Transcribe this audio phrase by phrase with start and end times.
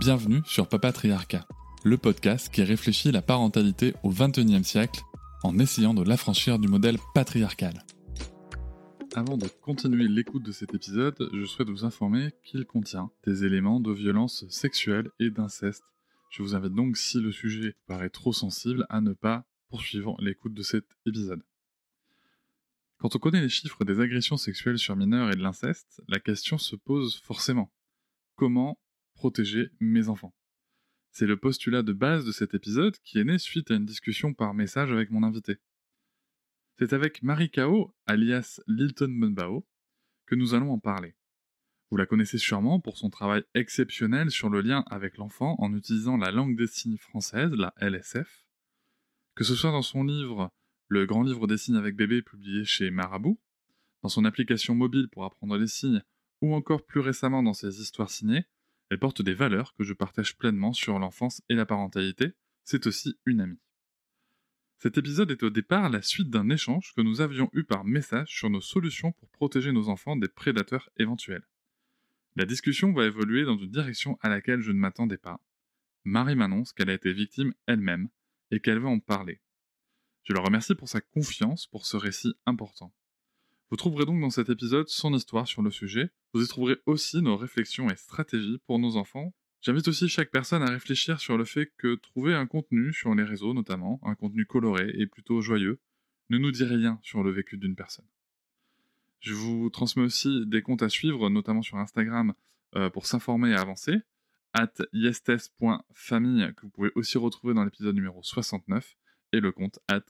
[0.00, 1.46] Bienvenue sur Papatriarcat,
[1.84, 5.02] le podcast qui réfléchit la parentalité au XXIe siècle
[5.42, 7.84] en essayant de l'affranchir du modèle patriarcal.
[9.14, 13.78] Avant de continuer l'écoute de cet épisode, je souhaite vous informer qu'il contient des éléments
[13.78, 15.84] de violence sexuelle et d'inceste.
[16.30, 20.54] Je vous invite donc, si le sujet paraît trop sensible, à ne pas poursuivre l'écoute
[20.54, 21.42] de cet épisode.
[22.96, 26.56] Quand on connaît les chiffres des agressions sexuelles sur mineurs et de l'inceste, la question
[26.56, 27.70] se pose forcément.
[28.36, 28.78] Comment
[29.20, 30.34] protéger mes enfants
[31.10, 34.32] C'est le postulat de base de cet épisode qui est né suite à une discussion
[34.32, 35.58] par message avec mon invité.
[36.78, 39.66] C'est avec Marie Kao, alias Lilton Munbao,
[40.24, 41.14] que nous allons en parler.
[41.90, 46.16] Vous la connaissez sûrement pour son travail exceptionnel sur le lien avec l'enfant en utilisant
[46.16, 48.46] la langue des signes française, la LSF.
[49.34, 50.50] Que ce soit dans son livre
[50.88, 53.38] Le grand livre des signes avec bébé publié chez Marabout,
[54.02, 56.02] dans son application mobile pour apprendre les signes,
[56.40, 58.46] ou encore plus récemment dans ses histoires signées,
[58.90, 62.32] elle porte des valeurs que je partage pleinement sur l'enfance et la parentalité.
[62.64, 63.60] C'est aussi une amie.
[64.78, 68.34] Cet épisode est au départ la suite d'un échange que nous avions eu par message
[68.34, 71.46] sur nos solutions pour protéger nos enfants des prédateurs éventuels.
[72.36, 75.40] La discussion va évoluer dans une direction à laquelle je ne m'attendais pas.
[76.04, 78.08] Marie m'annonce qu'elle a été victime elle-même
[78.50, 79.40] et qu'elle va en parler.
[80.24, 82.92] Je la remercie pour sa confiance pour ce récit important.
[83.70, 87.22] Vous trouverez donc dans cet épisode son histoire sur le sujet, vous y trouverez aussi
[87.22, 89.32] nos réflexions et stratégies pour nos enfants
[89.62, 93.24] J'invite aussi chaque personne à réfléchir sur le fait que trouver un contenu sur les
[93.24, 95.78] réseaux notamment, un contenu coloré et plutôt joyeux,
[96.30, 98.06] ne nous dit rien sur le vécu d'une personne.
[99.20, 102.32] Je vous transmets aussi des comptes à suivre, notamment sur Instagram,
[102.74, 103.96] euh, pour s'informer et avancer,
[104.54, 108.96] at yestes.famille, que vous pouvez aussi retrouver dans l'épisode numéro 69,
[109.32, 110.04] et le compte at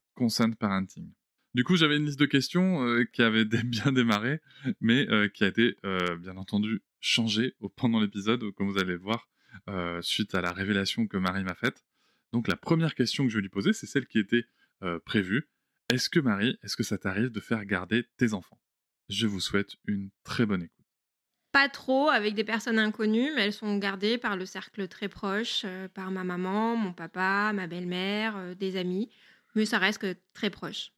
[0.60, 1.10] parenting.
[1.54, 4.40] Du coup, j'avais une liste de questions euh, qui avait bien démarré,
[4.80, 5.76] mais euh, qui a été,
[6.18, 9.30] bien entendu, changée pendant l'épisode, comme vous allez le voir.
[9.68, 11.84] Euh, suite à la révélation que Marie m'a faite.
[12.32, 14.44] Donc la première question que je vais lui poser, c'est celle qui était
[14.82, 15.48] euh, prévue.
[15.92, 18.60] Est-ce que Marie, est-ce que ça t'arrive de faire garder tes enfants?
[19.08, 20.76] Je vous souhaite une très bonne écoute.
[21.52, 25.62] Pas trop avec des personnes inconnues, mais elles sont gardées par le cercle très proche,
[25.64, 29.10] euh, par ma maman, mon papa, ma belle-mère, des amis,
[29.56, 30.92] mais ça reste très proche.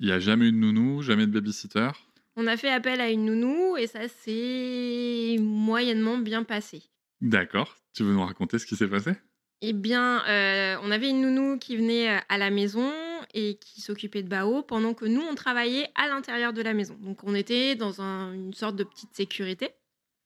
[0.00, 1.90] Il n'y a jamais eu de nounou, jamais de babysitter
[2.36, 6.82] On a fait appel à une nounou et ça s'est moyennement bien passé.
[7.20, 7.76] D'accord.
[7.94, 9.12] Tu veux nous raconter ce qui s'est passé?
[9.60, 12.92] Eh bien, euh, on avait une nounou qui venait euh, à la maison
[13.34, 16.96] et qui s'occupait de Bao pendant que nous, on travaillait à l'intérieur de la maison.
[17.00, 19.70] Donc, on était dans une sorte de petite sécurité.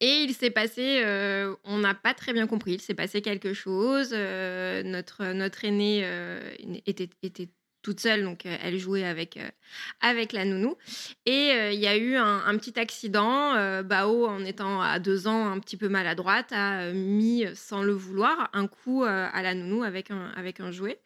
[0.01, 3.55] Et il s'est passé, euh, on n'a pas très bien compris, il s'est passé quelque
[3.55, 4.11] chose.
[4.11, 6.05] notre, notre aîné
[6.87, 7.49] était, était
[7.83, 9.49] toute seule, donc euh, elle jouait avec, euh,
[10.01, 10.77] avec la nounou.
[11.27, 13.83] Et euh, il y a eu un, petit accident.
[13.83, 18.51] Bao, en étant à deux ans un petit peu maladroite, a mis, sans le vouloir,
[18.53, 21.01] un coup à la nounou avec un, avec un jouet,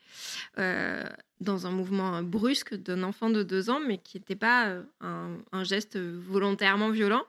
[0.56, 5.96] dans un mouvement brusque d'un enfant de deux ans, mais qui n'était pas un, geste
[5.98, 7.24] volontairement violent.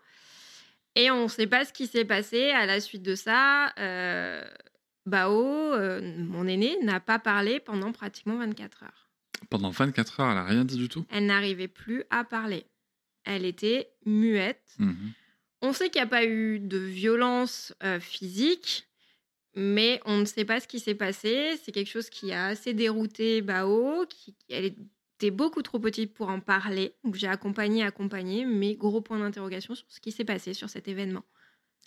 [0.96, 3.74] Et on ne sait pas ce qui s'est passé à la suite de ça.
[5.06, 9.07] Bao, mon aîné, n'a pas parlé pendant pratiquement 24 heures.
[9.50, 12.66] Pendant 24 heures, elle n'a rien dit du tout Elle n'arrivait plus à parler.
[13.24, 14.76] Elle était muette.
[14.80, 15.14] Mhm.
[15.62, 18.88] On sait qu'il n'y a pas eu de violence euh, physique,
[19.56, 21.60] mais on ne sait pas ce qui s'est passé.
[21.64, 24.06] C'est quelque chose qui a assez dérouté Bao.
[24.08, 24.76] Qui, elle
[25.16, 26.94] était beaucoup trop petite pour en parler.
[27.04, 30.88] Donc j'ai accompagné, accompagné, mais gros point d'interrogation sur ce qui s'est passé sur cet
[30.88, 31.26] événement.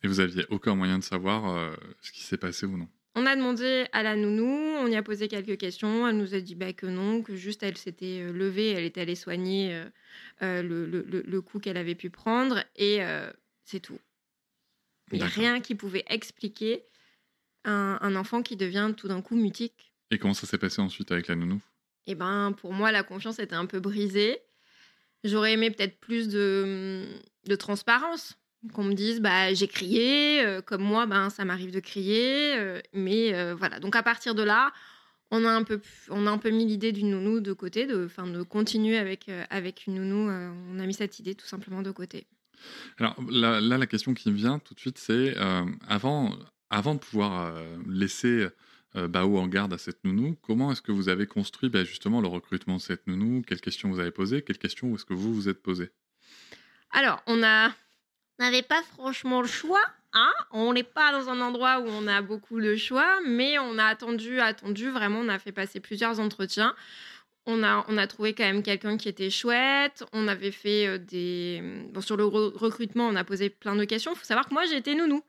[0.02, 2.88] Et vous aviez aucun moyen de savoir euh, ce qui s'est passé ou non?
[3.14, 6.06] On a demandé à la nounou, on y a posé quelques questions.
[6.06, 9.00] Elle nous a dit bah, que non, que juste elle s'était euh, levée, elle était
[9.00, 9.84] allée soigner euh,
[10.42, 13.00] euh, le, coup qu'elle avait pu prendre et
[13.64, 13.98] c'est tout.
[15.12, 16.84] Il n'y a rien qui pouvait expliquer
[17.64, 19.92] un, enfant qui devient tout d'un coup mutique.
[20.12, 21.60] Et comment ça s'est passé ensuite avec la nounou?
[22.06, 24.38] Eh ben, pour moi, la confiance était un peu brisée.
[25.24, 27.06] J'aurais aimé peut-être plus de
[27.58, 28.39] transparence
[28.74, 32.80] qu'on me dise bah j'ai crié euh, comme moi ben ça m'arrive de crier euh,
[32.92, 33.80] mais euh, voilà.
[33.80, 34.72] Donc à partir de là
[35.30, 35.80] on a un peu
[36.10, 39.86] on a un peu mis l'idée d'une nounou de côté de de continuer avec avec
[39.86, 42.26] une nounou on a mis cette idée tout simplement de côté.
[42.98, 45.34] Alors là, la question qui me vient tout de suite, c'est
[45.88, 46.36] avant,
[46.68, 47.54] avant de pouvoir
[47.88, 48.48] laisser
[48.94, 52.28] Bao en garde à cette nounou, comment est-ce que vous avez construit bah, justement le
[52.28, 53.40] recrutement de cette nounou?
[53.46, 54.42] Quelles questions vous avez posées?
[54.42, 55.90] Quelles questions est-ce que vous vous êtes posées?
[56.90, 57.72] Alors, on a
[58.40, 59.82] n'avait pas franchement le choix.
[60.12, 63.78] Hein on n'est pas dans un endroit où on a beaucoup de choix, mais on
[63.78, 66.74] a attendu, attendu, vraiment, on a fait passer plusieurs entretiens.
[67.46, 70.04] On a, on a trouvé quand même quelqu'un qui était chouette.
[70.12, 71.62] On avait fait euh, des...
[71.92, 74.12] Bon, sur le recrutement, on a posé plein de questions.
[74.12, 75.22] Il faut savoir que moi, j'étais nounou.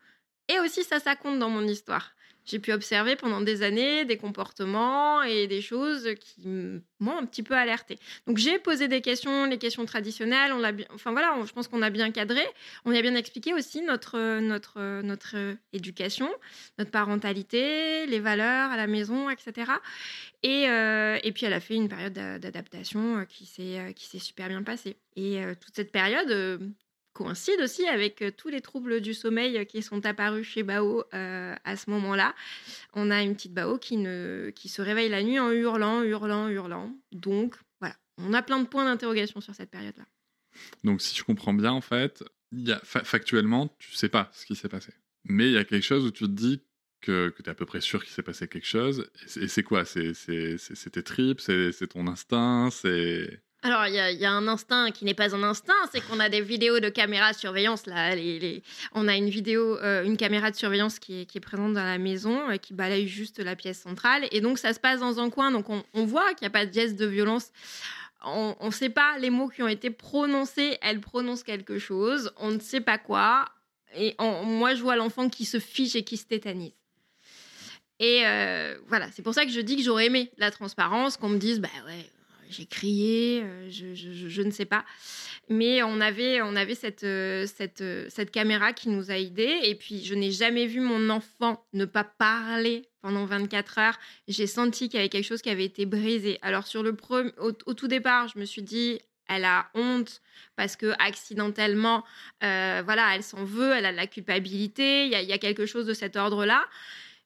[0.50, 2.12] Et aussi, ça, ça compte dans mon histoire
[2.52, 7.44] j'ai pu observer pendant des années des comportements et des choses qui m'ont un petit
[7.44, 7.98] peu alerté.
[8.28, 10.52] Donc j'ai posé des questions, les questions traditionnelles,
[10.94, 12.42] enfin voilà, je pense qu'on a bien cadré,
[12.84, 15.36] on a bien expliqué aussi notre notre notre
[15.72, 16.30] éducation,
[16.78, 19.72] notre parentalité, les valeurs à la maison, etc.
[20.44, 24.50] Et, euh, et puis elle a fait une période d'adaptation qui s'est qui s'est super
[24.50, 24.98] bien passée.
[25.16, 26.74] Et euh, toute cette période
[27.24, 31.90] coïncide aussi avec tous les troubles du sommeil qui sont apparus chez Bao à ce
[31.90, 32.36] moment-là.
[32.94, 36.50] On a une petite Bao qui, ne, qui se réveille la nuit en hurlant, hurlant,
[36.50, 36.96] hurlant.
[37.12, 40.06] Donc voilà, on a plein de points d'interrogation sur cette période-là.
[40.84, 44.56] Donc si je comprends bien, en fait, y a, factuellement, tu sais pas ce qui
[44.56, 44.94] s'est passé.
[45.24, 46.62] Mais il y a quelque chose où tu te dis
[47.02, 49.10] que, que tu es à peu près sûr qu'il s'est passé quelque chose.
[49.38, 49.86] Et c'est quoi?
[49.86, 50.14] C'est
[50.92, 51.42] tes tripes?
[51.42, 52.70] C'est ton instinct?
[52.72, 53.42] C'est...
[53.64, 56.42] Alors, il y, a un instinct qui n'est pas un instinct, c'est qu'on a des
[56.42, 57.86] vidéos de caméras de surveillance.
[57.86, 58.16] Là,
[58.94, 62.50] on a une vidéo, euh, une caméra de surveillance qui est, présente dans la maison,
[62.50, 64.28] euh, qui balaye juste la pièce centrale.
[64.32, 65.52] Et donc, ça se passe dans un coin.
[65.52, 67.52] Donc, on, voit qu'il n'y a pas de geste de violence.
[68.24, 70.80] On ne sait pas les mots qui ont été prononcés.
[70.82, 72.34] Elle prononce quelque chose.
[72.38, 73.46] On ne sait pas quoi.
[73.96, 76.74] Et moi, je vois l'enfant qui se fiche et qui se tétanise.
[78.00, 81.30] Et euh, voilà, c'est pour ça que je dis que j'aurais aimé la transparence, qu'on
[81.30, 82.10] me dise, bah ouais
[82.52, 84.86] j'ai crié, euh, je, ne sais pas.
[85.50, 89.60] Mais on avait, on avait cette, euh, cette, euh, cette caméra qui nous a aidés.
[89.64, 94.00] Et puis, je n'ai jamais vu mon enfant ne pas parler pendant 24 heures.
[94.28, 96.38] J'ai senti qu'il y avait quelque chose qui avait été brisé.
[96.42, 96.96] Alors, sur le
[97.40, 100.22] au, tout départ, je me suis dit, elle a honte
[100.56, 102.04] parce que accidentellement,
[102.42, 105.06] voilà, elle s'en veut, elle a de la culpabilité.
[105.06, 106.66] Il y, y, a quelque chose de cet ordre-là.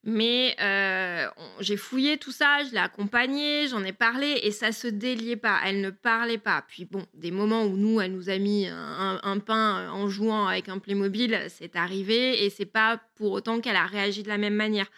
[0.08, 1.28] Mais euh,
[1.62, 5.60] j'ai fouillé tout ça, je l'ai accompagnée, j'en ai parlé et ça se déliait pas.
[5.66, 6.64] Elle ne parlait pas.
[6.68, 10.70] Puis bon, des moments où nous, elle nous a mis un, pain en jouant avec
[10.70, 14.54] un Playmobil, c'est arrivé et c'est pas pour autant qu'elle a réagi de la même
[14.54, 14.92] manière.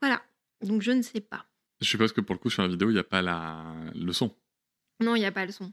[0.00, 0.22] Voilà.
[0.62, 1.44] Donc je ne sais pas.
[1.82, 3.62] Je suppose que pour le coup, sur la vidéo, il n'y a pas la...
[3.94, 4.34] le son.
[5.00, 5.70] Non, il n'y a pas le son.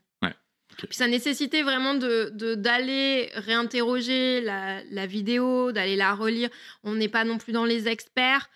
[0.88, 6.50] Puis ça nécessitait vraiment de, d'aller réinterroger la, la vidéo, d'aller la relire.
[6.84, 8.50] On n'est pas non plus dans les experts.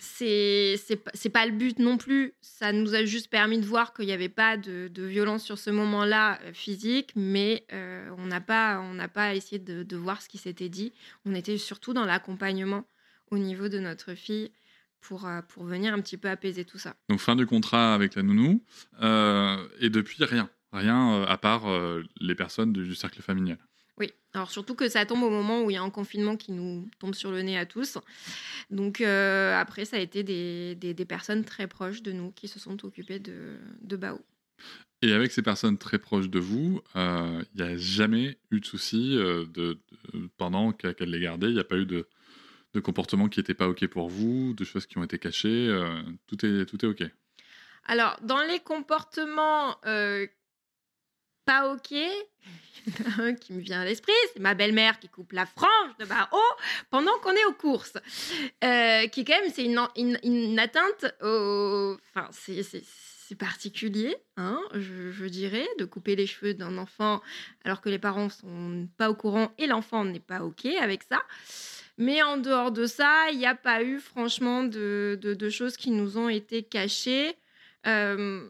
[0.00, 2.34] C'est, pas le but non plus.
[2.40, 5.58] Ça nous a juste permis de voir qu'il n'y avait pas de, de, violence sur
[5.58, 10.20] ce moment-là euh, physique, mais euh, on n'a pas, on pas essayé de, de, voir
[10.20, 10.92] ce qui s'était dit.
[11.24, 12.84] On était surtout dans l'accompagnement
[13.30, 14.50] au niveau de notre fille
[15.00, 16.96] pour, euh, pour venir un petit peu apaiser tout ça.
[17.08, 18.62] Donc fin du contrat avec la nounou,
[19.00, 20.50] et depuis rien.
[20.72, 23.58] Rien euh, à part euh, les personnes du cercle familial.
[23.98, 26.52] Oui, alors surtout que ça tombe au moment où il y a un confinement qui
[26.52, 27.98] nous tombe sur le nez à tous.
[28.70, 32.58] Donc euh, après, ça a été des, des, personnes très proches de nous qui se
[32.58, 34.20] sont occupées de, de Bao.
[35.02, 39.16] Et avec ces personnes très proches de vous, il n'y a jamais eu de soucis
[39.16, 39.78] de,
[40.36, 41.48] pendant qu'elle les gardait.
[41.48, 42.06] Il n'y a pas eu de,
[42.74, 45.74] de comportements qui n'étaient pas OK pour vous, de choses qui ont été cachées.
[46.26, 47.02] tout, est, tout est OK.
[47.86, 49.76] Alors, dans les comportements
[51.50, 51.88] pas OK?
[53.40, 56.56] Qui me vient à l'esprit, c'est ma belle-mère qui coupe la frange de bas haut
[56.90, 57.98] pendant qu'on est aux courses.
[58.62, 61.96] Euh, qui quand même, c'est une, une, atteinte au...
[62.14, 67.20] Enfin, c'est particulier, hein, je, dirais, de couper les cheveux d'un enfant
[67.64, 71.20] alors que les parents sont pas au courant et l'enfant n'est pas OK avec ça.
[71.98, 75.90] Mais en dehors de ça, il n'y a pas eu franchement de, de, choses qui
[75.90, 77.34] nous ont été cachées.
[77.86, 78.48] Euh,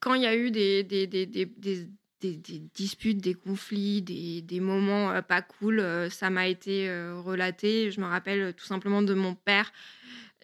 [0.00, 1.88] quand il y a eu des, des, des,
[2.20, 2.36] des,
[2.74, 5.80] disputes, des conflits, des, moments euh, pas cool.
[5.80, 7.90] Euh, ça m'a été euh, relaté.
[7.90, 9.72] Je me rappelle tout simplement de mon père.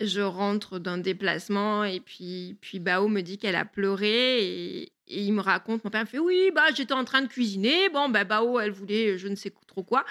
[0.00, 5.34] Je rentre d'un déplacement et puis, puis Bao me dit qu'elle a pleuré et, il
[5.34, 7.90] me raconte, mon père me fait oui, bah j'étais en train de cuisiner.
[7.90, 10.04] Bon, bah Bao, elle voulait je ne sais trop quoi.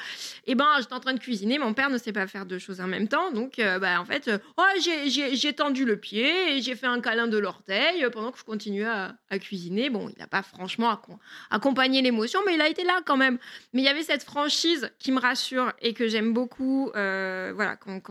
[0.46, 2.82] Et ben j'étais en train de cuisiner, mon père ne sait pas faire deux choses
[2.82, 3.32] en même temps.
[3.32, 7.00] Donc, euh, bah en fait, euh, oh, j'ai tendu le pied et j'ai fait un
[7.01, 9.89] câlin de l'orteil pendant que je continuais à, cuisiner.
[9.89, 11.00] Bon, il n'a pas franchement
[11.50, 13.39] accompagné l'émotion, mais il a été là quand même.
[13.74, 16.91] Mais il y avait cette franchise qui me rassure et que j'aime beaucoup.
[16.96, 18.01] Euh, voilà, quand,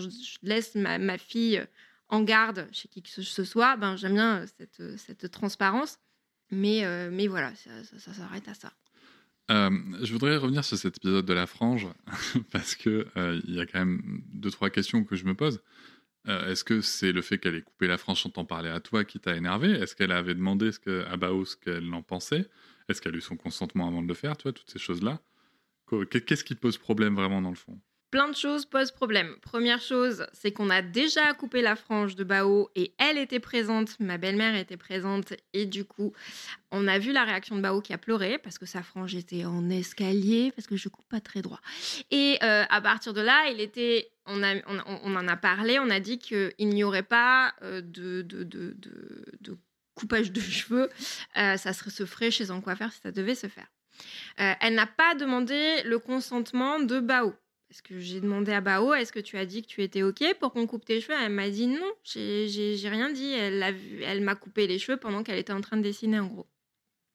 [0.00, 0.08] je
[0.42, 1.62] laisse ma, fille
[2.08, 5.98] en garde chez qui que ce soit, ben j'aime bien cette, transparence.
[6.50, 8.72] Mais, mais voilà, ça, s'arrête à ça.
[9.52, 9.70] Euh,
[10.02, 11.86] je voudrais revenir sur cet épisode de la frange
[12.52, 15.62] parce que euh, il y a quand même deux trois questions que je me pose.
[16.28, 18.80] Euh, est-ce que c'est le fait qu'elle ait coupé la frange sans t'en parler à
[18.80, 19.70] toi qui t'a énervé?
[19.72, 20.70] Est-ce qu'elle avait demandé
[21.10, 22.48] à Bao ce qu'elle en pensait?
[22.88, 24.36] Est-ce qu'elle a eu son consentement avant de le faire?
[24.36, 25.20] Tu toutes ces choses-là.
[26.10, 27.78] Qu'est-ce qui pose problème vraiment dans le fond?
[28.12, 29.34] Plein de choses posent problème.
[29.40, 33.98] Première chose, c'est qu'on a déjà coupé la frange de Bao et elle était présente,
[34.00, 36.12] ma belle-mère était présente et du coup,
[36.70, 39.46] on a vu la réaction de Bao qui a pleuré parce que sa frange était
[39.46, 41.60] en escalier parce que je coupe pas très droit.
[42.10, 46.18] Et euh, à partir de là, il était, on, en a parlé, on a dit
[46.18, 48.26] qu'il n'y aurait pas euh, de,
[49.94, 50.90] coupage de cheveux,
[51.38, 53.68] euh, ça se ferait chez un coiffeur si ça devait se faire.
[54.36, 57.34] elle n'a pas demandé le consentement de Bao.
[57.72, 60.22] Est-ce que j'ai demandé à Bao, est-ce que tu as dit que tu étais OK
[60.38, 61.16] pour qu'on coupe tes cheveux?
[61.18, 63.32] Elle m'a dit non, j'ai rien dit.
[63.32, 66.46] Elle, m'a coupé les cheveux pendant qu'elle était en train de dessiner en gros.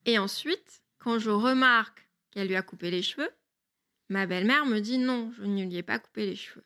[0.08, 3.30] Et ensuite, quand je remarque qu'elle lui a coupé les cheveux,
[4.10, 6.66] ma belle-mère me dit non, je ne lui ai pas coupé les cheveux.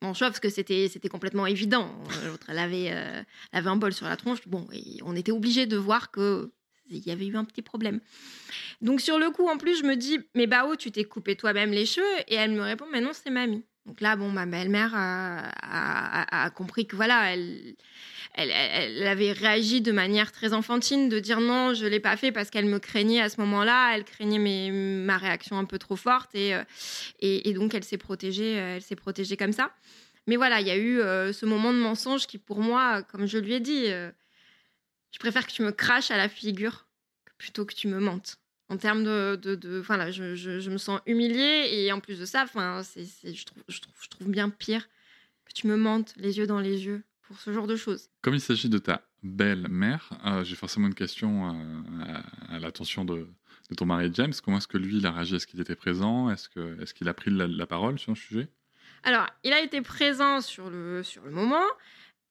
[0.00, 1.94] Bon, parce que c'était complètement évident.
[2.24, 4.48] L'autre, elle, avait, euh, elle avait un bol sur la tronche.
[4.48, 6.52] Bon, et on était obligé de voir que
[6.90, 8.00] il y avait eu un petit problème.
[8.80, 11.70] Donc sur le coup, en plus, je me dis, mais Bao, tu t'es coupé toi-même
[11.70, 13.64] les cheveux Et elle me répond, mais non, c'est mamie.
[13.86, 17.76] Donc là, bon, ma belle-mère a, compris que voilà, elle,
[18.34, 22.50] elle, avait réagi de manière très enfantine, de dire non, je l'ai pas fait parce
[22.50, 26.34] qu'elle me craignait à ce moment-là, elle craignait mes, ma réaction un peu trop forte
[26.34, 26.64] et, euh,
[27.20, 29.70] et, donc elle s'est protégée, elle s'est protégée comme ça.
[30.26, 33.26] Mais voilà, il y a eu euh, ce moment de mensonge qui, pour moi, comme
[33.26, 34.10] je lui ai dit, euh,
[35.16, 36.86] je préfère que tu me craches à la figure
[37.38, 38.36] plutôt que tu me mentes.
[38.68, 42.42] En termes de, de, voilà, je, je, me sens humiliée et en plus de ça,
[42.42, 44.86] enfin, c'est, je, trouve, je, trouve, je trouve bien pire
[45.46, 48.10] que tu me mentes les yeux dans les yeux pour ce genre de choses.
[48.20, 52.18] Comme il s'agit de ta belle-mère, euh, j'ai forcément une question euh,
[52.50, 53.26] à, l'attention de,
[53.70, 54.34] de, ton mari James.
[54.44, 55.36] Comment est-ce que lui, il a réagi?
[55.36, 56.28] Est-ce qu'il était présent?
[56.28, 58.48] Est-ce, que, est-ce qu'il a pris la, la parole sur le sujet?
[59.02, 61.64] Alors, il a été présent sur le, sur le moment.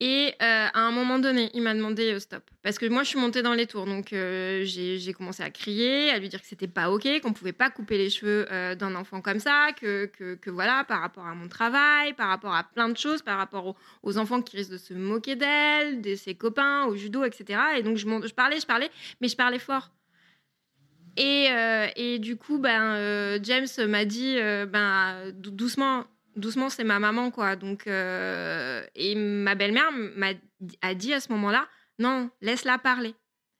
[0.01, 2.43] Et euh, à un moment donné, il m'a demandé euh, stop.
[2.61, 3.85] Parce que moi, je suis montée dans les tours.
[3.85, 7.53] Donc, euh, j'ai commencé à crier, à lui dire que c'était pas OK, qu'on pouvait
[7.53, 11.47] pas couper les cheveux d'un enfant comme ça, que, que, voilà, par rapport à mon
[11.47, 14.93] travail, par rapport à plein de choses, par rapport aux, enfants qui risquent de se
[14.93, 17.59] moquer d'elle, de ses copains, au judo, etc.
[17.77, 19.91] Et donc, je, je parlais, je parlais, mais je parlais fort.
[21.15, 21.47] Et,
[21.95, 24.35] et du coup, ben, James m'a dit
[24.67, 27.55] ben, doucement, doucement, c'est ma maman, quoi.
[27.55, 30.33] Donc, euh, et ma belle-mère m'a
[30.93, 31.67] dit à ce moment-là,
[31.99, 33.15] non, laisse-la parler.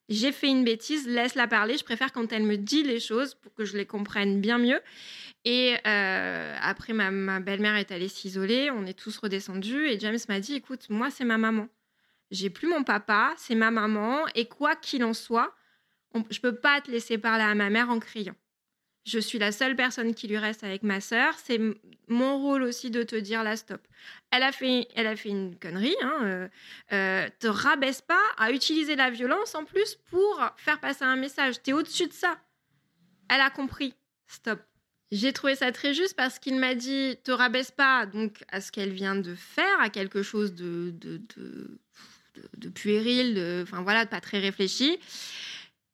[0.08, 1.77] J'ai fait une bêtise, laisse-la parler.
[1.77, 4.79] Je préfère quand elle me dit les choses pour que je les comprenne bien mieux.
[5.46, 8.70] Et euh, après, ma, belle-mère est allée s'isoler.
[8.72, 9.88] On est tous redescendus.
[9.88, 11.67] Et James m'a dit, écoute, moi, c'est ma maman.
[12.29, 14.25] J'ai plus mon papa, c'est ma maman.
[14.36, 15.55] Et quoi qu'il en soit,
[16.29, 18.36] je peux pas te laisser parler à ma mère en criant.
[19.06, 21.36] Je suis la seule personne qui lui reste avec ma sœur.
[21.44, 21.60] C'est
[22.08, 23.82] mon rôle aussi de te dire la stop.
[24.32, 25.96] Elle a fait, elle a fait une connerie.
[26.02, 26.48] Hein, euh,
[26.92, 31.62] euh, te rabaisse pas à utiliser la violence en plus pour faire passer un message.
[31.62, 32.40] Tu es au-dessus de ça.
[33.30, 33.94] Elle a compris.
[34.28, 34.60] Stop.
[35.12, 38.72] J'ai trouvé ça très juste parce qu'il m'a dit te rabaisse pas donc à ce
[38.72, 41.80] qu'elle vient de faire, à quelque chose de, de, de,
[42.58, 44.98] de puéril, de, enfin voilà, pas très réfléchi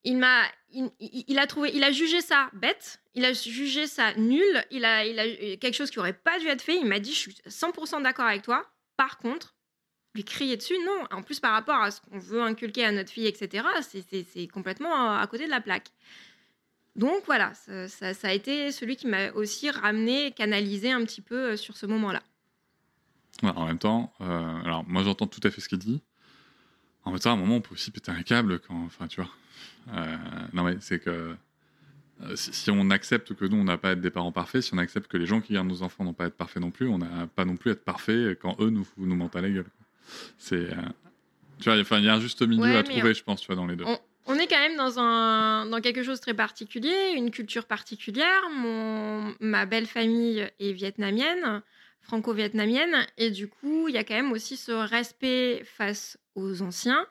[0.03, 4.65] il m'a il, a trouvé il a jugé ça bête il a jugé ça nul
[4.71, 6.77] il a il a quelque chose qui aurait pas dû être fait.
[6.77, 8.65] Il m'a dit je suis 100% d'accord avec toi.
[8.97, 9.55] Par contre
[10.13, 11.05] lui crier dessus non.
[11.11, 15.17] En plus par rapport à ce qu'on veut inculquer à notre fille etc c'est complètement
[15.17, 15.91] à côté de la plaque.
[16.95, 21.57] Donc voilà ça, a été celui qui m'a aussi ramené canalisé un petit peu euh,
[21.57, 22.21] sur ce moment là
[23.43, 26.01] en même temps euh, alors moi j'entends tout à fait ce qu'il dit.
[27.03, 29.21] En même temps à un moment on peut aussi péter un câble quand enfin tu
[29.21, 29.29] vois.
[29.29, 29.40] euh,
[30.53, 31.35] non, mais c'est que
[32.23, 34.73] euh, si, on accepte que nous, on n'a pas à être des parents parfaits, si
[34.73, 36.71] on accepte que les gens qui gardent nos enfants n'ont pas à être parfaits non
[36.71, 39.41] plus, on n'a pas non plus à être parfaits quand eux nous, nous mentent à
[39.41, 39.69] la gueule.
[40.37, 40.75] C'est, euh,
[41.59, 43.67] tu vois, il y a un juste milieu à trouver, je pense, tu vois, dans
[43.67, 43.85] les deux.
[44.27, 48.49] On, est quand même dans, un, dans quelque chose de très particulier, une culture particulière.
[48.53, 51.63] Mon, ma belle famille est vietnamienne,
[52.01, 57.05] franco-vietnamienne, et du coup, il y a quand même aussi ce respect face aux anciens.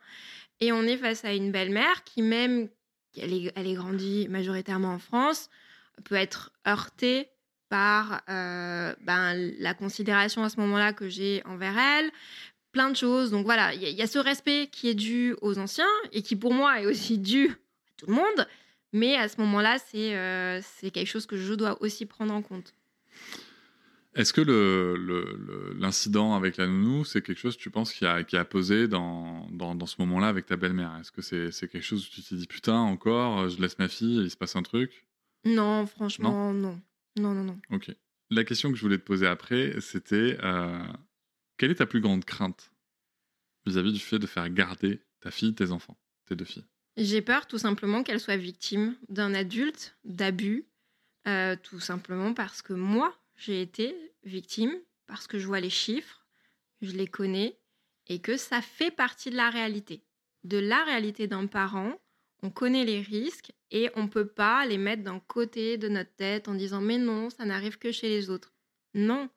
[0.61, 2.69] Et on est face à une belle-mère qui, même,
[3.17, 5.49] elle est, elle est grandie majoritairement en France,
[6.05, 7.29] peut être heurtée
[7.69, 12.11] par euh, ben, la considération à ce moment-là que j'ai envers elle,
[12.73, 13.31] plein de choses.
[13.31, 16.53] Donc voilà, il y, a ce respect qui est dû aux anciens et qui pour
[16.53, 18.49] moi est aussi dû à tout le monde.
[18.93, 22.43] Mais à ce moment-là, c'est euh, c'est quelque chose que je dois aussi prendre en
[22.43, 22.75] compte.
[24.15, 24.41] Est-ce que
[25.79, 29.49] l'incident avec la nounou, c'est quelque chose, tu penses, qui a, qui a posé dans,
[29.51, 30.97] dans, ce moment-là avec ta belle-mère?
[31.01, 34.17] Est-ce que c'est quelque chose où tu t'es dit, putain, encore, je laisse ma fille,
[34.17, 35.07] il se passe un truc?
[35.45, 36.81] Non, franchement, non.
[37.17, 37.61] Non, non, non.
[37.71, 37.91] Ok.
[38.31, 40.85] La question que je voulais te poser après, c'était euh,
[41.57, 42.73] quelle est ta plus grande crainte
[43.67, 46.67] vis-à-vis du fait de faire garder ta fille, tes enfants, tes deux filles?
[46.97, 50.67] J'ai peur tout simplement qu'elle soit victime d'un adulte, d'abus,
[51.27, 54.75] euh, tout simplement parce que moi, j'ai été victime,
[55.07, 56.27] parce que je vois les chiffres,
[56.83, 57.59] je les connais,
[58.07, 60.05] et que ça fait partie de la réalité.
[60.45, 61.99] De la réalité d'un parent,
[62.43, 66.15] on connaît les risques et on ne peut pas les mettre d'un côté de notre
[66.17, 68.53] tête en disant mais non, ça n'arrive que chez les autres.
[68.95, 69.29] Non.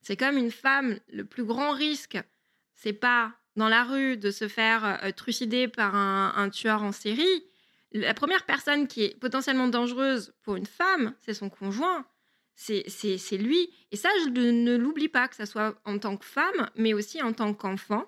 [0.00, 2.18] C'est comme une femme, le plus grand risque,
[2.74, 7.44] c'est pas dans la rue de se faire euh, trucider par un, tueur en série.
[7.92, 12.06] La première personne qui est potentiellement dangereuse pour une femme, c'est son conjoint.
[12.54, 13.70] C'est lui.
[13.90, 17.22] Et ça, je ne l'oublie pas, que ce soit en tant que femme, mais aussi
[17.22, 18.06] en tant qu'enfant.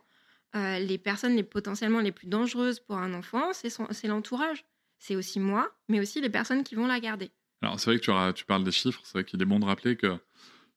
[0.55, 4.65] Euh, les personnes les potentiellement les plus dangereuses pour un enfant, c'est l'entourage.
[4.99, 7.33] C'est aussi moi, mais aussi les personnes qui vont la garder.
[7.61, 9.97] Alors c'est vrai que tu, parles des chiffres, c'est vrai qu'il est bon de rappeler
[9.97, 10.17] que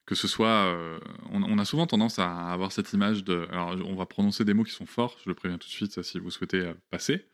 [0.06, 1.00] que ce soit, euh,
[1.32, 4.64] on, a souvent tendance à avoir cette image de, alors on va prononcer des mots
[4.64, 7.26] qui sont forts, je le préviens tout de suite si vous souhaitez euh, passer,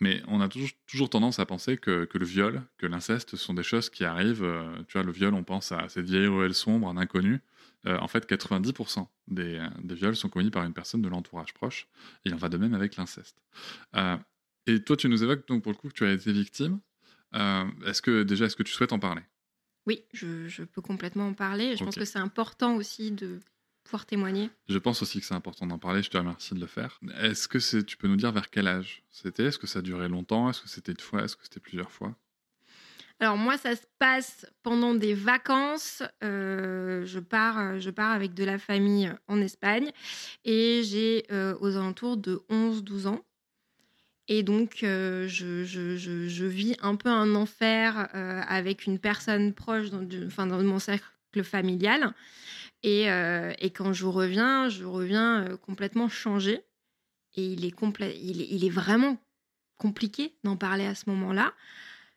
[0.00, 3.54] mais on a toujours, toujours tendance à penser que, que le viol, que l'inceste sont
[3.54, 4.46] des choses qui arrivent,
[4.88, 7.40] tu vois, le viol, on pense à cette vieille ruelle sombre, un inconnu,
[7.86, 11.88] euh, en fait, 90% des, des, viols sont commis par une personne de l'entourage proche.
[12.24, 13.42] Et il en va de même avec l'inceste.
[13.96, 14.16] Euh,
[14.66, 16.80] et toi, tu nous évoques donc pour le coup que tu as été victime.
[17.34, 19.22] Euh, est-ce que déjà, est-ce que tu souhaites en parler?
[19.86, 21.76] Oui, je, peux complètement en parler.
[21.76, 23.40] Je pense que c'est important aussi de
[23.84, 24.50] pouvoir témoigner.
[24.68, 26.02] Je pense aussi que c'est important d'en parler.
[26.02, 27.00] Je te remercie de le faire.
[27.20, 29.44] Est-ce que tu peux nous dire vers quel âge c'était?
[29.44, 30.50] Est-ce que ça a duré longtemps?
[30.50, 31.24] Est-ce que c'était une fois?
[31.24, 32.14] Est-ce que c'était plusieurs fois?
[33.20, 36.02] Alors moi, ça se passe pendant des vacances.
[36.24, 39.90] Euh, je, pars, euh, je pars avec de la famille en Espagne
[40.46, 43.20] et j'ai euh, aux alentours de 11-12 ans.
[44.26, 50.46] Et donc, je, je, vis un peu un enfer avec une personne proche dans, enfin,
[50.46, 52.14] dans mon cercle familial.
[52.82, 56.64] Et, et, quand je reviens, je reviens complètement changée.
[57.34, 57.74] Et il est,
[58.16, 59.18] il est, il est vraiment
[59.76, 61.52] compliqué d'en parler à ce moment-là.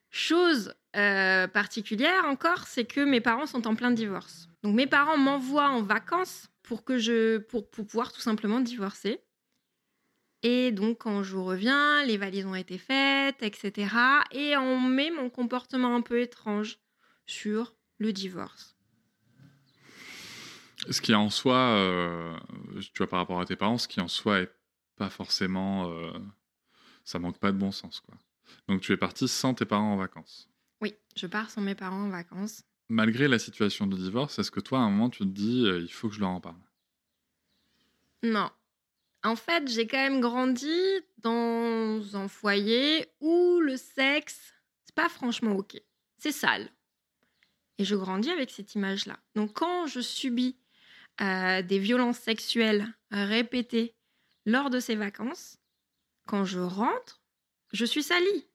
[0.09, 4.47] Chose euh, particulière encore, c'est que mes parents sont en plein divorce.
[4.61, 9.21] Donc mes parents m'envoient en vacances pour que je pour, pouvoir tout simplement divorcer.
[10.43, 13.95] Et donc quand je reviens, les valises ont été faites, etc.
[14.31, 16.77] Et on met mon comportement un peu étrange
[17.25, 18.72] sur le divorce.
[20.89, 22.37] Ce qui en soi, euh,
[22.79, 24.51] tu vois par rapport à tes parents, ce qui en soi est
[24.95, 26.11] pas forcément, euh,
[27.03, 28.15] ça manque pas de bon sens quoi.
[28.67, 30.49] Donc tu es parti sans tes parents en vacances.
[30.81, 32.63] Oui, je pars sans mes parents en vacances.
[32.89, 35.79] Malgré la situation de divorce, est-ce que toi, à un moment, tu te dis, euh,
[35.79, 36.61] il faut que je leur en parle?
[38.21, 38.49] Non.
[39.23, 40.67] En fait, j'ai quand même grandi
[41.19, 45.81] dans un foyer où le sexe, c'est pas franchement ok.
[46.17, 46.69] C'est sale.
[47.77, 49.17] Et je grandis avec cette image-là.
[49.35, 50.57] Donc quand je subis
[51.19, 53.95] des violences sexuelles répétées
[54.45, 55.57] lors de ces vacances,
[56.27, 57.21] quand je rentre,
[57.71, 58.45] je suis salie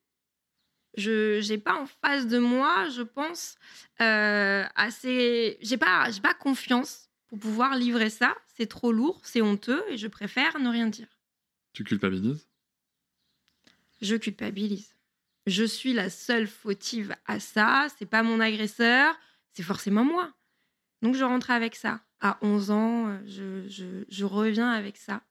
[0.98, 3.56] je n'ai pas en face de moi, je pense,
[4.00, 5.58] euh, assez.
[5.60, 8.36] J'ai pas, pas confiance pour pouvoir livrer ça.
[8.56, 11.08] C'est trop lourd, c'est honteux et je préfère ne rien dire.
[11.72, 12.48] Tu culpabilises?
[14.00, 14.94] Je culpabilise.
[15.46, 17.86] Je suis la seule fautive à ça.
[17.96, 19.14] C'est pas mon agresseur,
[19.52, 20.32] c'est forcément moi.
[21.02, 22.00] Donc je rentre avec ça.
[22.20, 25.22] À 11 ans, je, je, je reviens avec ça.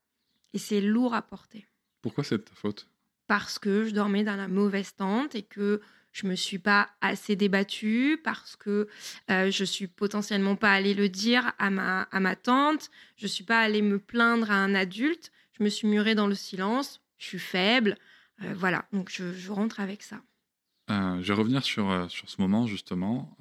[0.54, 1.68] Et c'est lourd à porter.
[2.02, 2.88] Pourquoi c'est ta faute?
[3.28, 5.82] Parce que je dormais dans la mauvaise tente et que
[6.18, 8.88] je me suis pas assez débattue parce que
[9.30, 13.44] euh, je suis potentiellement pas allée le dire à ma, à ma tante, je suis
[13.44, 17.28] pas allée me plaindre à un adulte, je me suis murée dans le silence, je
[17.28, 17.98] suis faible,
[18.42, 20.22] euh, voilà, donc je, rentre avec ça.
[20.90, 23.38] Euh, je vais revenir sur, sur ce moment justement,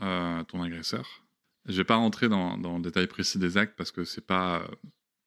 [0.49, 1.23] ton agresseur.
[1.67, 4.69] Je vais pas rentrer dans, dans, le détail précis des actes parce que c'est pas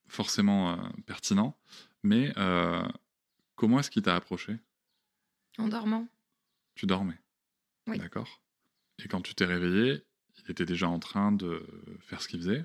[0.07, 1.57] forcément pertinent,
[2.03, 2.33] mais
[3.59, 4.57] Comment est-ce qu'il t'a approché?
[5.57, 6.07] En dormant.
[6.75, 7.19] Tu dormais?
[7.87, 7.97] Oui.
[7.97, 8.41] D'accord.
[9.03, 10.01] Et quand tu t'es réveillé,
[10.37, 11.67] il était déjà en train de
[11.99, 12.63] faire ce qu'il faisait?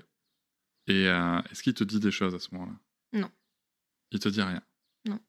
[0.87, 2.79] Et euh, est-ce qu'il te dit des choses à ce moment-là?
[3.11, 3.29] Non.
[4.11, 4.63] Il te dit rien?
[5.03, 5.19] Non.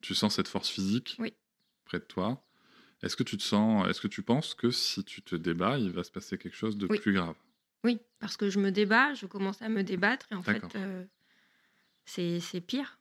[0.00, 1.16] Tu sens cette force physique?
[1.18, 1.34] Oui.
[1.84, 2.42] près de toi?
[3.02, 5.90] Est-ce que tu te sens, est-ce que tu penses que si tu te débats, il
[5.90, 7.36] va se passer quelque chose de plus grave?
[7.86, 11.04] Oui, parce que je me débat, je commence à me débattre et en fait, euh,
[12.04, 12.98] c'est pire.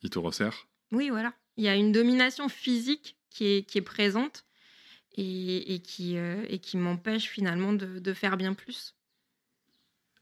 [0.00, 1.34] Il te resserre Oui, voilà.
[1.58, 4.46] Il y a une domination physique qui est, qui est présente
[5.12, 8.96] et, et qui, euh, et qui m'empêche finalement de, de, faire bien plus.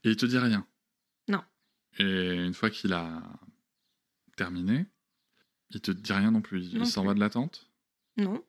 [0.03, 0.67] Et il te dit rien?
[1.29, 1.41] Non.
[1.99, 3.23] Et une fois qu'il a
[4.35, 4.87] terminé,
[5.69, 6.73] il te dit rien non plus.
[6.73, 7.71] Il s'en va de la tente?
[8.17, 8.43] Non.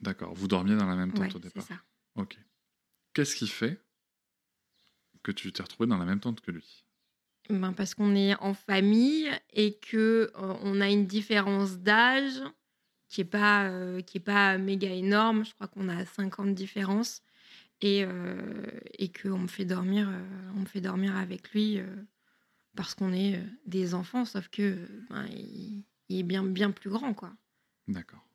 [0.00, 0.34] D'accord.
[0.34, 1.62] Vous dormiez dans la même tente Ouais, au c'est départ.
[1.62, 1.80] ça.
[2.16, 2.36] Ok.
[3.16, 3.80] Qu'est-ce qui fait
[5.22, 6.84] que tu t'es retrouvé dans la même tente que lui?
[7.48, 12.42] Ben, parce qu'on est en famille et que euh, on a une différence d'âge
[13.08, 15.46] qui est pas euh, qui est pas méga énorme.
[15.46, 17.22] Je crois qu'on a 5 ans de différence
[17.80, 18.66] et euh,
[18.98, 21.80] et que on me fait dormir euh, on me fait dormir avec lui
[22.76, 24.26] parce qu'on est des enfants.
[24.26, 24.76] Sauf que
[25.08, 27.32] ben, il, il est bien bien plus grand quoi.
[27.88, 28.25] D'accord.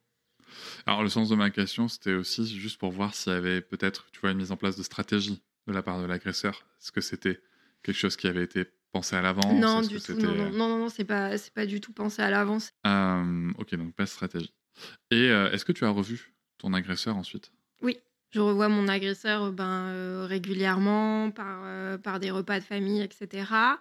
[0.86, 4.08] Alors, le sens de ma question, c'était aussi juste pour voir s'il y avait peut-être,
[4.12, 6.66] tu vois, une mise en place de stratégie de la part de l'agresseur.
[6.82, 7.40] Est-ce que c'était
[7.84, 9.60] quelque chose qui avait été pensé à l'avance?
[9.60, 10.14] Non du tout.
[10.16, 12.72] Non non non non, c'est pas c'est pas du tout pensé à l'avance.
[12.86, 14.54] Euh, ok, donc pas de stratégie.
[15.12, 17.52] Et euh, est-ce que tu as revu ton agresseur ensuite?
[17.82, 17.98] Oui,
[18.32, 23.80] je revois mon agresseur euh, ben, euh, régulièrement par, par des repas de famille, etc.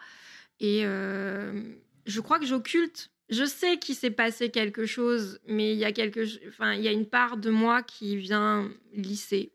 [0.60, 3.10] Et je crois que j'occulte.
[3.30, 6.26] Je sais qu'il s'est passé quelque chose, mais il y, a quelque...
[6.48, 9.52] enfin, il y a une part de moi qui vient lisser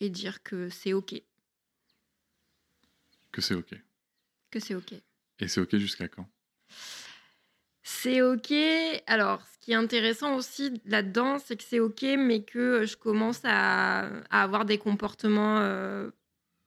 [0.00, 1.14] et dire que c'est OK.
[3.30, 3.74] Que c'est ok.
[4.50, 4.94] Que c'est OK.
[5.38, 6.28] Et c'est ok jusqu'à quand?
[7.82, 8.52] C'est ok.
[9.06, 13.40] Alors, ce qui est intéressant aussi là-dedans, c'est que c'est ok, mais que je commence
[13.44, 15.60] à, à avoir des comportements.
[15.60, 16.10] euh,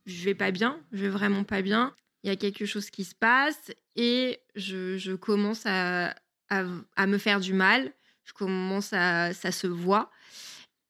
[0.06, 1.96] je vais pas bien, je vais vraiment pas bien.
[2.26, 6.16] Il y a quelque chose qui se passe et je, commence à,
[7.06, 7.92] me faire du mal.
[8.24, 9.32] Je commence à.
[9.36, 10.10] Ça se voit.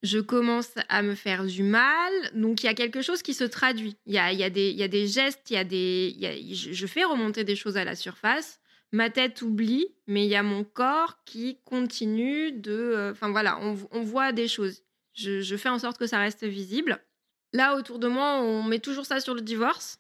[0.02, 2.14] Je commence à me faire du mal.
[2.36, 3.98] Donc, il y a quelque chose qui se traduit.
[4.06, 6.54] Il y a, des, gestes, il y a des.
[6.54, 8.62] je, fais remonter des choses à la surface
[8.94, 12.72] ma tête oublie, mais il y a mon corps qui continue de...
[12.72, 14.84] euh, Enfin voilà, on, voit des choses.
[15.16, 17.04] Je fais en sorte que ça reste visible.
[17.52, 20.00] Là, autour de moi, on met toujours ça sur le divorce.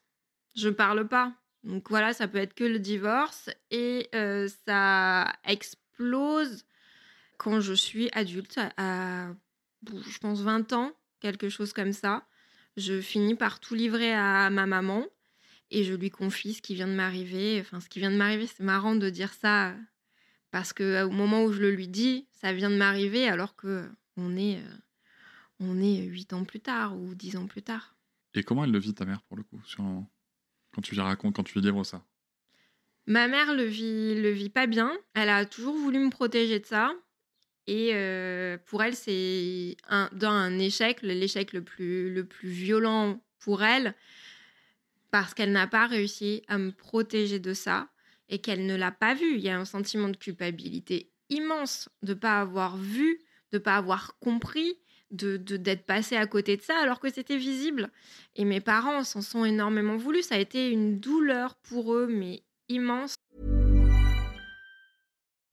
[0.55, 1.33] Je parle pas.
[1.63, 3.49] Donc voilà, ça peut être que le divorce.
[3.71, 6.65] Et euh, ça explose
[7.37, 9.29] quand je suis adulte, à,
[9.85, 12.25] je pense, 20 ans, quelque chose comme ça.
[12.77, 15.05] Je finis par tout livrer à ma maman
[15.71, 17.59] et je lui confie ce qui vient de m'arriver.
[17.61, 19.73] Enfin, ce qui vient de m'arriver, c'est marrant de dire ça
[20.51, 23.55] parce que euh, au moment où je le lui dis, ça vient de m'arriver alors
[23.55, 24.77] que on est euh,
[25.59, 27.95] on est huit ans plus tard ou dix ans plus tard.
[28.33, 29.83] Et comment elle le vit, ta mère, pour le coup, sur...
[30.75, 32.03] quand tu lui racontes, quand tu lui livres ça
[33.07, 34.91] Ma mère le vit le vit pas bien.
[35.13, 36.93] Elle a toujours voulu me protéger de ça.
[37.67, 43.23] Et euh, pour elle, c'est un, dans un échec, l'échec le plus, le plus violent
[43.39, 43.95] pour elle,
[45.09, 47.89] parce qu'elle n'a pas réussi à me protéger de ça
[48.29, 49.35] et qu'elle ne l'a pas vu.
[49.35, 53.19] Il y a un sentiment de culpabilité immense de ne pas avoir vu,
[53.51, 54.79] de ne pas avoir compris,
[55.11, 57.89] de d'être passé à côté de ça alors que c'était visible.
[58.35, 60.23] Et mes parents s'en sont énormément voulus.
[60.23, 63.15] Ça a été une douleur pour eux, mais immense.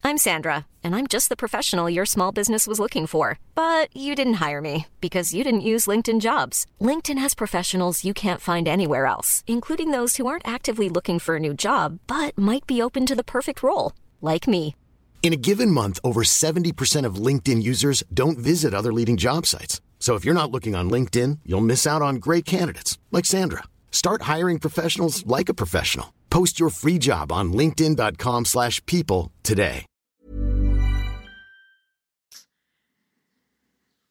[0.04, 3.38] I'm Sandra, and I'm just the professional your small business was looking for.
[3.54, 6.66] But you didn't hire me because you didn't use LinkedIn jobs.
[6.80, 11.36] LinkedIn has professionals you can't find anywhere else, including those who aren't actively looking for
[11.36, 14.74] a new job but might be open to the perfect role, like me.
[15.22, 19.80] In a given month, over 70% of LinkedIn users don't visit other leading job sites.
[20.00, 23.62] So if you're not looking on LinkedIn, you'll miss out on great candidates like Sandra.
[23.92, 26.12] Start hiring professionals like a professional.
[26.28, 29.86] Post your free job on linkedin.com/people today.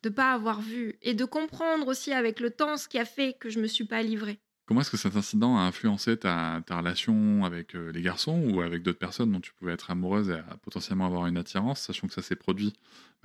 [0.03, 3.33] de pas avoir vu et de comprendre aussi avec le temps ce qui a fait
[3.39, 4.39] que je me suis pas livrée.
[4.65, 8.61] Comment est-ce que cet incident a influencé ta, ta relation avec euh, les garçons ou
[8.61, 12.07] avec d'autres personnes dont tu pouvais être amoureuse et à potentiellement avoir une attirance, sachant
[12.07, 12.73] que ça s'est produit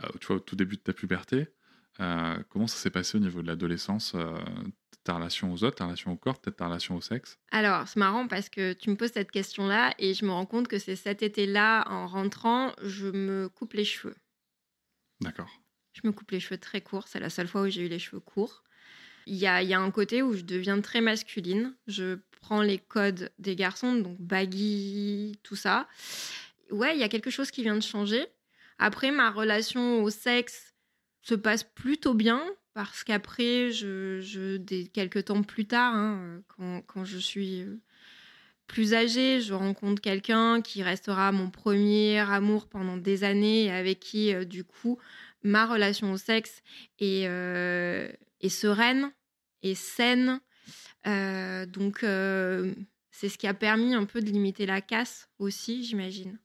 [0.03, 1.49] euh, tu vois, au tout début de ta puberté
[2.01, 4.15] Euh, Comment ça s'est passé au niveau de l'adolescence
[5.05, 7.39] Ta relation aux autres, ta relation au corps, peut-être ta relation au sexe?
[7.53, 10.67] Alors, c'est marrant parce que tu me poses cette question-là et je me rends compte
[10.69, 14.17] que c'est cet été-là, en rentrant, je me coupe les cheveux.
[15.21, 15.49] D'accord.
[15.93, 17.99] Je me coupe les cheveux très courts, c'est la seule fois où j'ai eu les
[18.01, 18.65] cheveux courts.
[19.27, 21.75] Il y a, un côté où je deviens très masculine.
[21.87, 25.89] Je prends les codes des garçons, donc baggy, tout ça.
[26.71, 28.25] Ouais, il y a quelque chose qui vient de changer.
[28.79, 30.75] Après, ma relation au sexe
[31.23, 34.59] se passe plutôt bien parce qu'après, je,
[34.93, 37.81] quelques temps plus tard, hein, quand, quand je suis euh,
[38.67, 44.01] plus âgée, je rencontre quelqu'un qui restera mon premier amour pendant des années et avec
[44.01, 44.99] qui, euh, du coup,
[45.43, 46.63] ma relation au sexe
[46.99, 48.09] est, euh,
[48.41, 49.13] est sereine
[49.63, 50.41] et saine.
[51.07, 52.75] Euh, donc, euh,
[53.11, 56.39] c'est ce qui a permis un peu de limiter la casse aussi, j'imagine.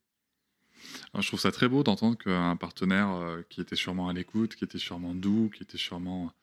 [1.13, 4.56] Alors, je trouve ça très beau d'entendre qu'un partenaire euh, qui était sûrement à l'écoute,
[4.56, 6.34] qui était sûrement doux, qui était sûrement,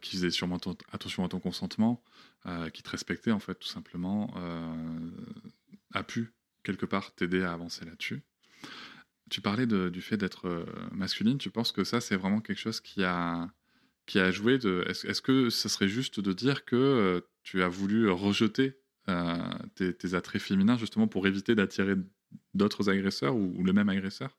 [0.00, 0.58] qui faisait sûrement
[0.90, 2.02] attention à ton consentement,
[2.72, 4.34] qui te respectait en fait tout simplement,
[5.92, 8.24] a pu quelque part t'aider à avancer là-dessus.
[9.30, 11.38] Tu parlais du fait d'être masculine.
[11.38, 13.48] Tu penses que ça, c'est vraiment quelque chose qui a,
[14.10, 14.84] qui a joué de...
[14.88, 18.74] Est-ce que ça serait juste de dire que euh, tu as voulu rejeter
[19.08, 19.36] euh,
[19.76, 21.94] tes, attraits féminins justement pour éviter d'attirer
[22.52, 24.36] d'autres agresseurs ou, le même agresseur?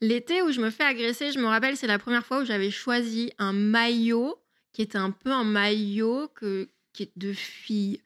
[0.00, 2.70] L'été où je me fais agresser, je me rappelle, c'est la première fois où j'avais
[2.70, 4.36] choisi un maillot
[4.72, 8.00] qui était un peu un maillot que, qui est de fille.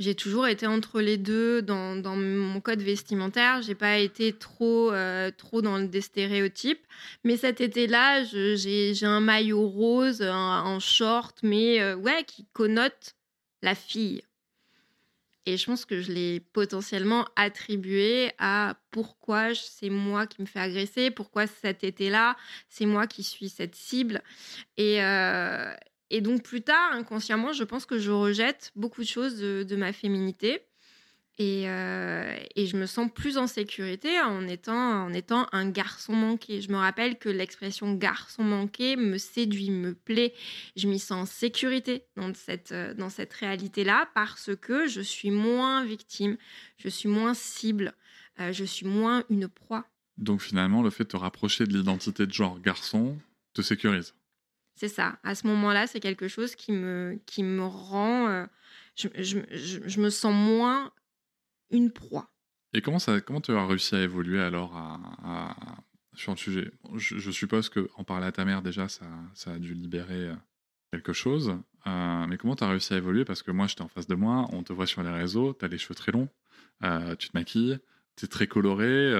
[0.00, 3.62] J'ai toujours été entre les deux dans, mon code vestimentaire.
[3.62, 6.84] J'ai pas été trop, euh, trop dans des stéréotypes.
[7.22, 13.14] Mais cet été-là, j'ai un maillot rose, un, short, mais euh, ouais, qui connote
[13.62, 14.22] la fille.
[15.46, 20.58] Et je pense que je l'ai potentiellement attribué à pourquoi c'est moi qui me fais
[20.58, 22.36] agresser, pourquoi cet été-là,
[22.68, 24.22] c'est moi qui suis cette cible.
[24.76, 25.72] Et, euh,
[26.10, 29.92] et donc plus tard, inconsciemment, je pense que je rejette beaucoup de choses de, ma
[29.92, 30.60] féminité.
[31.40, 36.60] Euh, et, je me sens plus en sécurité en étant, en étant un garçon manqué.
[36.60, 40.32] Je me rappelle que l'expression garçon manqué me séduit, me plaît.
[40.76, 45.32] Je m'y sens en sécurité dans cette, euh, dans cette réalité-là parce que je suis
[45.32, 46.36] moins victime,
[46.76, 47.94] je suis moins cible,
[48.38, 49.86] euh, je suis moins une proie.
[50.18, 53.18] Donc finalement, le fait de te rapprocher de l'identité de genre garçon
[53.54, 54.14] te sécurise
[54.74, 55.18] c'est ça.
[55.22, 58.28] À ce moment-là, c'est quelque chose qui me, qui me rend.
[58.28, 58.46] Euh,
[58.96, 60.92] je, me sens moins
[61.70, 62.30] une proie.
[62.72, 65.56] Et comment, ça, comment tu as réussi à évoluer alors à,
[66.14, 66.72] sur le sujet?
[66.96, 70.34] Je, suppose qu'en parler à ta mère, déjà, ça, ça a dû libérer euh,
[70.90, 71.56] quelque chose.
[71.86, 73.24] Euh, mais comment tu as réussi à évoluer?
[73.24, 75.64] Parce que moi, j'étais en face de moi, on te voit sur les réseaux, tu
[75.64, 76.28] as les cheveux très longs,
[77.18, 77.78] tu te maquilles,
[78.16, 79.12] tu es très coloré.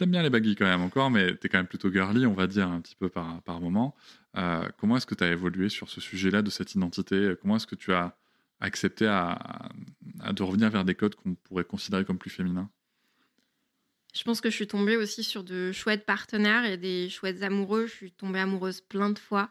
[0.00, 2.46] T'aimes bien les baggy quand même encore, mais t'es quand même plutôt girly, on va
[2.46, 3.94] dire, un petit peu par, par moment.
[4.36, 7.34] Euh, comment est-ce que tu as évolué sur ce sujet-là de cette identité?
[7.40, 8.16] Comment est-ce que tu as
[8.60, 9.70] accepté à,
[10.32, 12.70] de revenir vers des codes qu'on pourrait considérer comme plus féminins?
[14.14, 17.86] Je pense que je suis tombée aussi sur de chouettes partenaires et des chouettes amoureux.
[17.86, 19.50] Je suis tombée amoureuse plein de fois.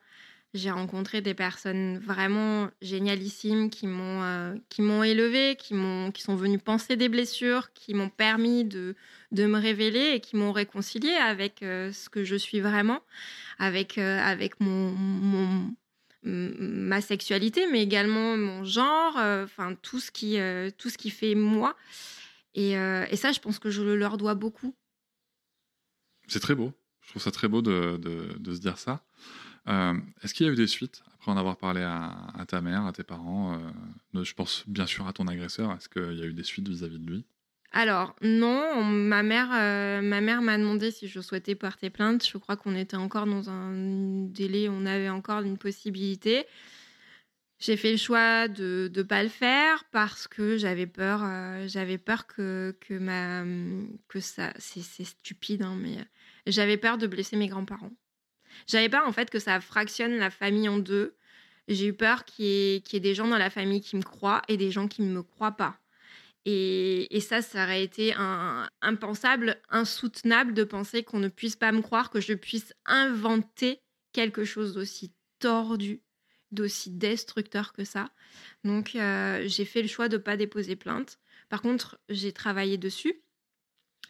[0.55, 6.23] J'ai rencontré des personnes vraiment génialissimes qui m'ont euh, qui m'ont élevée, qui m'ont qui
[6.23, 8.95] sont venues penser des blessures, qui m'ont permis de
[9.31, 13.03] de me révéler et qui m'ont réconciliée avec euh, ce que je suis vraiment,
[13.59, 15.75] avec euh, avec mon, mon
[16.23, 20.37] ma sexualité, mais également mon genre, enfin tout ce qui
[20.77, 21.77] tout ce qui fait moi.
[22.55, 24.75] Et, et, ça, je pense que je le leur dois beaucoup.
[26.27, 26.73] C'est très beau.
[27.01, 29.01] Je trouve ça très beau de, de, de se dire ça.
[29.67, 29.93] Euh,
[30.23, 32.93] est-ce qu'il y a eu des suites après en avoir parlé à, ta mère, à
[32.93, 33.59] tes parents
[34.13, 35.71] euh, Je pense bien sûr à ton agresseur.
[35.73, 37.25] Est-ce qu'il y a eu des suites vis-à-vis de lui?
[37.71, 42.25] Alors non, ma mère, euh, ma mère m'a demandé si je souhaitais porter plainte.
[42.25, 43.73] Je crois qu'on était encore dans un
[44.29, 46.45] délai, on avait encore une possibilité.
[47.59, 51.19] J'ai fait le choix de ne pas le faire parce que j'avais peur,
[51.67, 55.97] j'avais peur que, que, ça, c'est stupide, hein, mais
[56.47, 57.91] j'avais peur de blesser mes grands-parents.
[58.67, 61.15] J'avais peur en fait que ça fractionne la famille en deux.
[61.67, 64.57] J'ai eu peur qu'il y, ait des gens dans la famille qui me croient et
[64.57, 65.79] des gens qui ne me croient pas.
[66.45, 68.15] Et, ça, ça aurait été
[68.81, 73.81] impensable, insoutenable de penser qu'on ne puisse pas me croire, que je puisse inventer
[74.13, 76.01] quelque chose d'aussi tordu,
[76.51, 78.09] d'aussi destructeur que ça.
[78.63, 81.19] Donc euh, j'ai fait le choix de ne pas déposer plainte.
[81.49, 83.21] Par contre, j'ai travaillé dessus.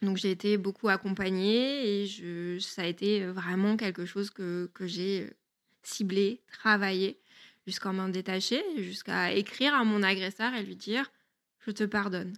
[0.01, 4.87] Donc j'ai été beaucoup accompagnée et je, ça a été vraiment quelque chose que, que
[4.87, 5.33] j'ai
[5.83, 7.19] ciblé, travaillé
[7.67, 11.11] jusqu'à m'en détacher, jusqu'à écrire à mon agresseur et lui dire
[11.65, 12.33] je te pardonne.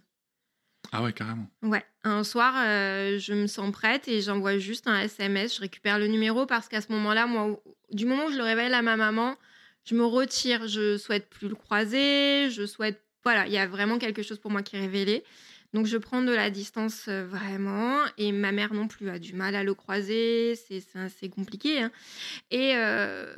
[0.90, 1.48] Ah ouais, carrément.
[1.62, 1.84] Ouais.
[2.04, 5.56] Un soir, je me sens prête et j'envoie juste un SMS.
[5.56, 8.74] Je récupère le numéro parce qu'à ce moment-là, moi, du moment où je le révèle
[8.74, 9.36] à ma maman,
[9.84, 10.66] je me retire.
[10.66, 12.50] Je souhaite plus le croiser.
[12.50, 13.00] Je souhaite.
[13.22, 15.24] Voilà, il y a vraiment quelque chose pour moi qui est révélé.
[15.72, 19.32] Donc je prends de la distance euh, vraiment et ma mère non plus a du
[19.32, 21.80] mal à le croiser, c'est assez compliqué.
[21.80, 21.90] Hein.
[22.50, 23.34] Et, euh,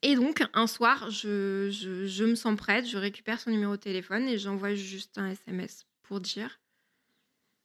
[0.00, 4.26] et donc un soir, je, je, me sens prête, je récupère son numéro de téléphone
[4.26, 6.60] et j'envoie juste un SMS pour dire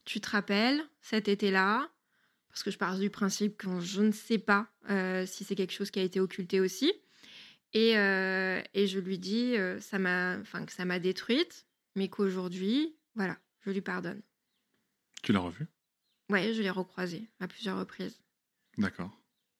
[0.04, 1.90] Tu te rappelles cet été-là?
[2.50, 5.74] Parce que je pars du principe que je ne sais pas euh, si c'est quelque
[5.74, 6.92] chose qui a été occulté aussi.
[7.74, 11.67] Et, et je lui dis ça m'a, que ça m'a détruite
[11.98, 14.22] mais qu'aujourd'hui, voilà, je lui pardonne.
[15.24, 15.68] Tu l'as revu?
[16.30, 18.22] Oui, je l'ai recroisé à plusieurs reprises.
[18.78, 19.10] D'accord.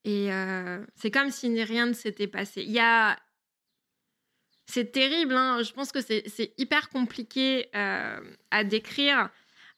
[0.06, 2.62] Et euh, c'est comme si rien ne s'était passé.
[2.62, 3.20] Il y a.
[4.68, 8.20] C'est terrible, hein je pense que c'est hyper compliqué euh,
[8.52, 9.30] à décrire.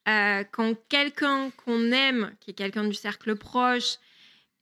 [0.08, 3.98] Euh, quand quelqu'un qu'on aime, qui est quelqu'un du cercle proche,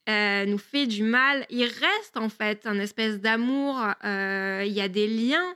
[0.07, 3.75] nous fait du mal, il reste en fait un espèce d'amour.
[4.03, 5.55] Il y a des liens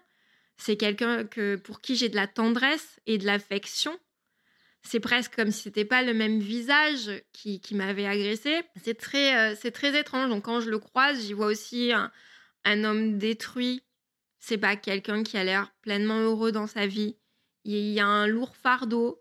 [0.61, 3.97] c'est quelqu'un que, pour qui j'ai de la tendresse et de l'affection.
[4.83, 8.61] c'est presque comme si c'était pas le même visage qui, qui m'avait agressé.
[8.83, 10.29] C'est très, euh, très étrange.
[10.29, 12.11] Donc quand je le croise, j'y vois aussi un,
[12.63, 13.81] un homme détruit.
[14.39, 17.15] C'est pas quelqu'un qui a l'air pleinement heureux dans sa vie.
[17.63, 19.19] Il y a un lourd fardeau.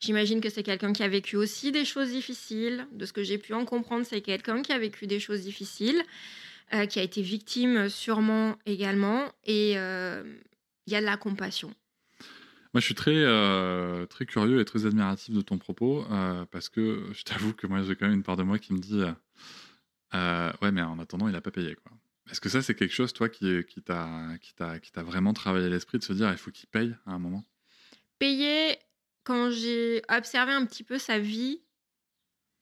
[0.00, 2.86] J'imagine que c'est quelqu'un qui a vécu aussi des choses difficiles.
[2.92, 6.02] De ce que j'ai pu en comprendre, c'est quelqu'un qui a vécu des choses difficiles,
[6.74, 9.32] euh, qui a été victime sûrement également.
[9.44, 10.24] Et euh,
[10.86, 11.72] il y a de la compassion.
[12.72, 16.04] Moi, je suis très, euh, très curieux et très admiratif de ton propos
[16.50, 18.80] parce que je t'avoue que moi, j'ai quand même une part de moi qui me
[18.80, 19.02] dit
[20.12, 21.76] Ouais, mais en attendant, il n'a pas payé.
[21.76, 21.92] quoi.
[22.30, 26.12] Est-ce que ça, c'est quelque chose, toi, qui, qui t'a vraiment travaillé l'esprit de se
[26.12, 27.44] dire il faut qu'il paye à un moment?
[28.18, 28.78] Payer,
[29.24, 31.60] quand j'ai observé un petit peu sa vie,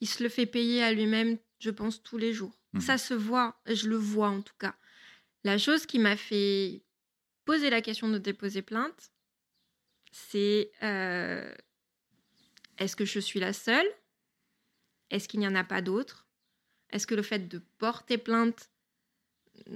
[0.00, 2.58] il se le fait payer à lui-même, je pense, tous les jours.
[2.72, 2.80] Mhm.
[2.80, 4.74] Ça se voit, je le vois en tout cas.
[5.44, 6.82] La chose qui m'a fait
[7.44, 9.12] poser la question de déposer plainte,
[10.12, 11.52] c'est euh,
[12.78, 13.86] est-ce que je suis la seule?
[15.10, 16.26] Est-ce qu'il n'y en a pas d'autres?
[16.90, 18.70] Est-ce que le fait de porter plainte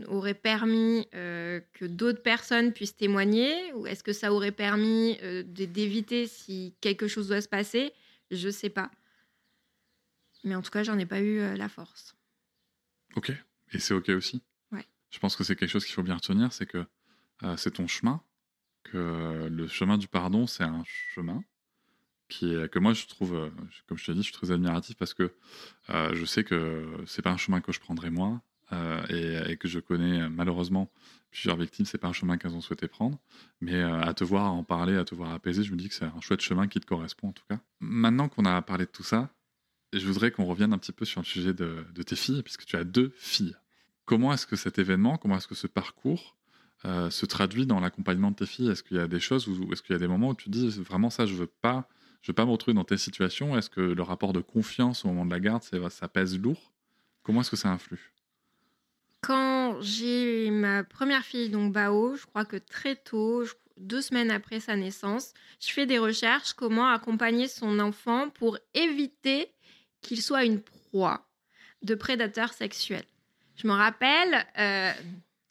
[0.07, 3.73] aurait permis euh, que d'autres personnes puissent témoigner?
[3.73, 7.93] Ou est-ce que ça aurait permis euh, d'éviter si quelque chose doit se passer?
[8.31, 8.91] Je sais pas.
[10.45, 12.15] Mais en tout cas, j'en ai pas eu la force.
[13.15, 13.33] Ok.
[13.73, 14.43] Et c'est ok aussi?
[14.71, 14.87] Ouais.
[15.11, 16.87] Je pense que c'est quelque chose qu'il faut bien retenir, c'est que
[17.57, 18.23] c'est ton chemin,
[18.85, 21.43] que le chemin du pardon, c'est un chemin
[22.29, 23.51] qui que moi je trouve, euh,
[23.87, 25.33] comme je te dis, je suis très admiratif parce que
[25.91, 29.69] euh, je sais que c'est pas un chemin que je prendrai moi euh, et, que
[29.69, 30.91] je connais euh, malheureusement
[31.31, 33.19] plusieurs victimes, c'est pas un chemin qu'elles ont souhaité prendre.
[33.61, 35.95] Mais euh, à te voir en parler, à te voir apaiser, je me dis que
[35.95, 37.61] c'est un chouette chemin qui te correspond en tout cas.
[37.81, 39.31] Maintenant qu'on a parlé de tout ça,
[39.93, 42.65] je voudrais qu'on revienne un petit peu sur le sujet de, de tes filles, puisque
[42.65, 43.57] tu as deux filles.
[44.05, 46.36] Comment est-ce que cet événement, comment est-ce que ce parcours
[46.85, 48.71] euh, se traduit dans l'accompagnement de tes filles?
[48.71, 50.51] Est-ce qu'il y a des choses ou est-ce qu'il y a des moments où tu
[50.51, 51.89] dis vraiment ça, je veux pas,
[52.23, 53.57] je veux pas me retrouver dans telle situation?
[53.57, 56.73] Est-ce que le rapport de confiance au moment de la garde, ça pèse lourd?
[57.23, 58.13] Comment est-ce que ça influe?
[59.23, 63.43] Quand j'ai ma première fille, donc Bao, je crois que très tôt,
[63.77, 69.51] deux semaines après sa naissance, je fais des recherches comment accompagner son enfant pour éviter
[70.01, 71.27] qu'il soit une proie
[71.83, 73.05] de prédateurs sexuels.
[73.57, 74.93] Je me rappelle, euh,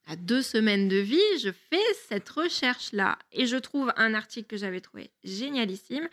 [0.06, 4.58] à deux semaines de vie, je fais cette recherche-là et je trouve un article que
[4.58, 6.08] j'avais trouvé génialissime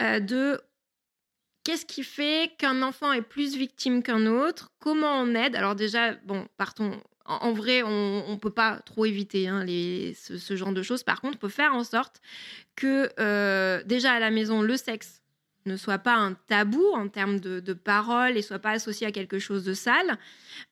[0.00, 0.60] euh, de
[1.64, 6.14] Qu'est-ce qui fait qu'un enfant est plus victime qu'un autre Comment on aide Alors déjà,
[6.24, 7.00] bon, partons.
[7.24, 11.04] En, vrai, on ne peut pas trop éviter hein, ce genre de choses.
[11.04, 12.20] Par contre, on peut faire en sorte
[12.74, 15.21] que euh, déjà à la maison, le sexe
[15.66, 19.38] ne soit pas un tabou en termes de, parole et soit pas associé à quelque
[19.38, 20.18] chose de sale,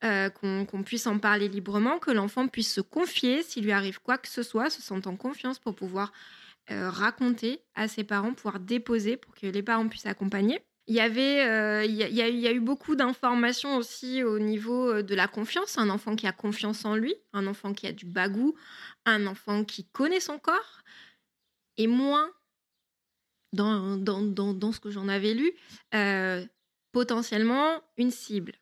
[0.05, 4.19] euh, qu'on puisse en parler librement, que l'enfant puisse se confier s'il lui arrive quoi
[4.19, 6.13] que ce soit, se sentant confiance pour pouvoir
[6.71, 10.61] euh, raconter à ses parents, pouvoir déposer pour que les parents puissent accompagner.
[10.87, 14.39] Il y avait, euh, il y, a- il y a eu- beaucoup d'informations aussi au
[14.39, 15.79] niveau de la confiance.
[15.79, 18.57] Un enfant qui a confiance en lui, un enfant qui a du bagou,
[19.07, 20.81] un enfant qui connaît son corps,
[21.77, 22.31] et moins
[23.53, 25.53] dans, dans, ce que j'en avais lu,
[25.95, 26.45] euh,
[26.93, 28.53] potentiellement une cible.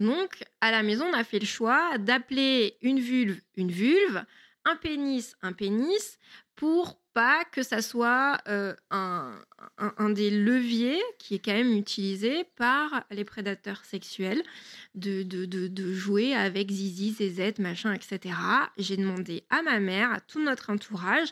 [0.00, 4.24] Donc, à la maison, on a fait le choix d'appeler une vulve une vulve,
[4.64, 6.18] un pénis un pénis,
[6.54, 9.40] pour pas que ça soit euh, un,
[10.10, 14.42] des leviers qui est quand même utilisé par les prédateurs sexuels
[14.94, 18.34] de, de, jouer avec zizi, zézette, machin, etc.
[18.76, 21.28] J'ai demandé à ma mère, à tout notre entourage,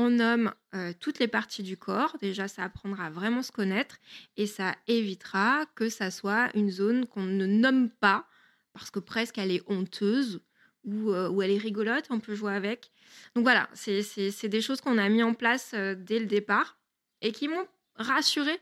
[0.00, 2.16] on nomme euh, toutes les parties du corps.
[2.20, 3.98] Déjà, ça apprendra à vraiment se connaître
[4.38, 8.26] et ça évitera que ça soit une zone qu'on ne nomme pas
[8.72, 10.40] parce que presque elle est honteuse
[10.84, 12.90] ou, euh, elle est rigolote, on peut jouer avec.
[13.34, 16.78] Donc voilà, c'est des choses qu'on a mis en place euh, dès le départ
[17.20, 18.58] et qui m'ont rassurée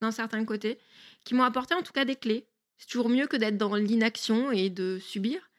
[0.00, 0.78] d'un certain côté,
[1.24, 2.46] qui m'ont apporté en tout cas des clés.
[2.76, 5.50] C'est toujours mieux que d'être dans l'inaction et de subir.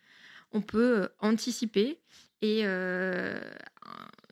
[0.54, 2.00] On peut euh, anticiper
[2.42, 2.64] et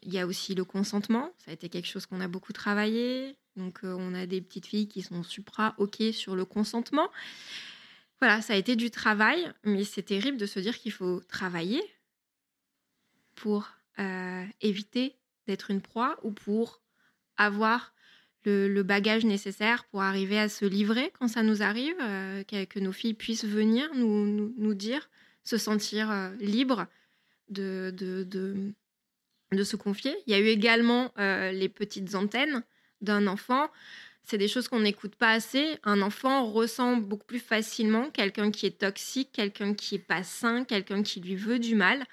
[0.06, 1.34] il y a aussi le consentement.
[1.38, 3.36] Ça a été quelque chose qu'on a beaucoup travaillé.
[3.56, 7.10] Donc euh, on a des petites filles qui sont supra OK sur le consentement.
[8.20, 11.84] Voilà, ça a été du travail, mais c'est terrible de se dire qu'il faut travailler
[13.36, 15.16] pour euh, éviter
[15.48, 16.82] d'être une proie ou pour
[17.38, 17.94] avoir
[18.46, 22.92] le, bagage nécessaire pour arriver à se livrer quand ça nous arrive, euh, que, nos
[22.92, 25.10] filles puissent venir nous, nous, dire,
[25.44, 26.88] se sentir euh, libres
[27.50, 27.94] de,
[29.56, 30.16] de se confier.
[30.28, 32.64] Il y a eu également euh, les petites antennes
[33.02, 33.70] d'un enfant.
[34.26, 35.78] C'est des choses qu'on n'écoute pas assez.
[35.84, 40.64] Un enfant ressent beaucoup plus facilement quelqu'un qui est toxique, quelqu'un qui est pas sain,
[40.64, 42.04] quelqu'un qui lui veut du mal.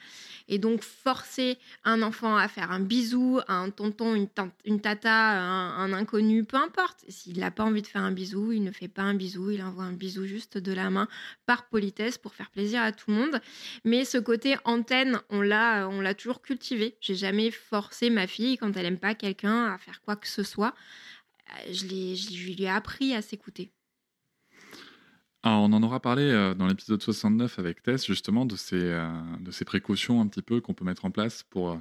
[0.48, 4.28] Et donc, forcer un enfant à faire un bisou à un tonton, une,
[4.64, 7.04] une tata, un, un, inconnu, peu importe.
[7.08, 9.62] S'il n'a pas envie de faire un bisou, il ne fait pas un bisou, il
[9.62, 11.08] envoie un bisou juste de la main
[11.46, 13.40] par politesse pour faire plaisir à tout le monde.
[13.84, 16.96] Mais ce côté antenne, on l'a, on l'a toujours cultivé.
[17.00, 20.42] J'ai jamais forcé ma fille quand elle aime pas quelqu'un à faire quoi que ce
[20.42, 20.74] soit.
[21.53, 23.72] Euh, je, je lui ai appris à s'écouter.
[25.44, 29.11] Alors, on en aura parlé euh, dans l'épisode 69 avec Tess, justement, de ces, euh,
[29.40, 31.80] de ces précautions un petit peu qu'on peut mettre en place pour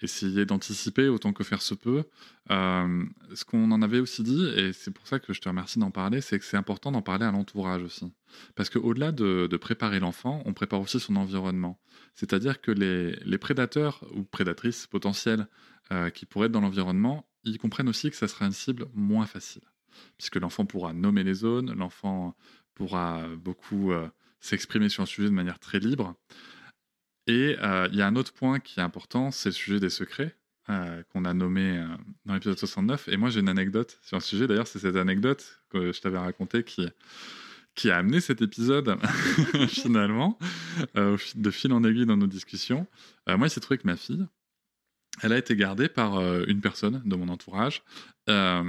[0.00, 2.04] essayer d'anticiper autant que faire se peut.
[2.48, 5.90] ce qu'on en avait aussi dit, et c'est pour ça que je te remercie d'en
[5.90, 8.12] parler, c'est que c'est important d'en parler à l'entourage aussi.
[8.56, 11.78] Parce qu'au-delà de, préparer l'enfant, on prépare aussi son environnement.
[12.14, 15.46] C'est-à-dire que les, prédateurs ou prédatrices potentielles
[16.14, 19.62] qui pourraient être dans l'environnement, ils comprennent aussi que ça sera une cible moins facile,
[20.16, 22.36] puisque l'enfant pourra nommer les zones, l'enfant
[22.74, 24.08] pourra beaucoup euh,
[24.40, 26.14] s'exprimer sur un sujet de manière très libre.
[27.26, 29.90] Et euh, il y a un autre point qui est important, c'est le sujet des
[29.90, 30.36] secrets,
[30.68, 31.84] euh, qu'on a nommé
[32.24, 33.08] dans l'épisode 69.
[33.08, 34.46] Et moi, j'ai une anecdote sur le sujet.
[34.46, 36.88] D'ailleurs, c'est cette anecdote que je t'avais racontée qui,
[37.74, 38.96] qui a amené cet épisode,
[39.68, 40.38] finalement,
[40.94, 42.86] de fil en aiguille dans nos discussions.
[43.28, 44.26] moi, il s'est trouvé que ma fille,
[45.20, 47.82] elle a été gardée par euh, une personne de mon entourage.
[48.28, 48.64] Euh,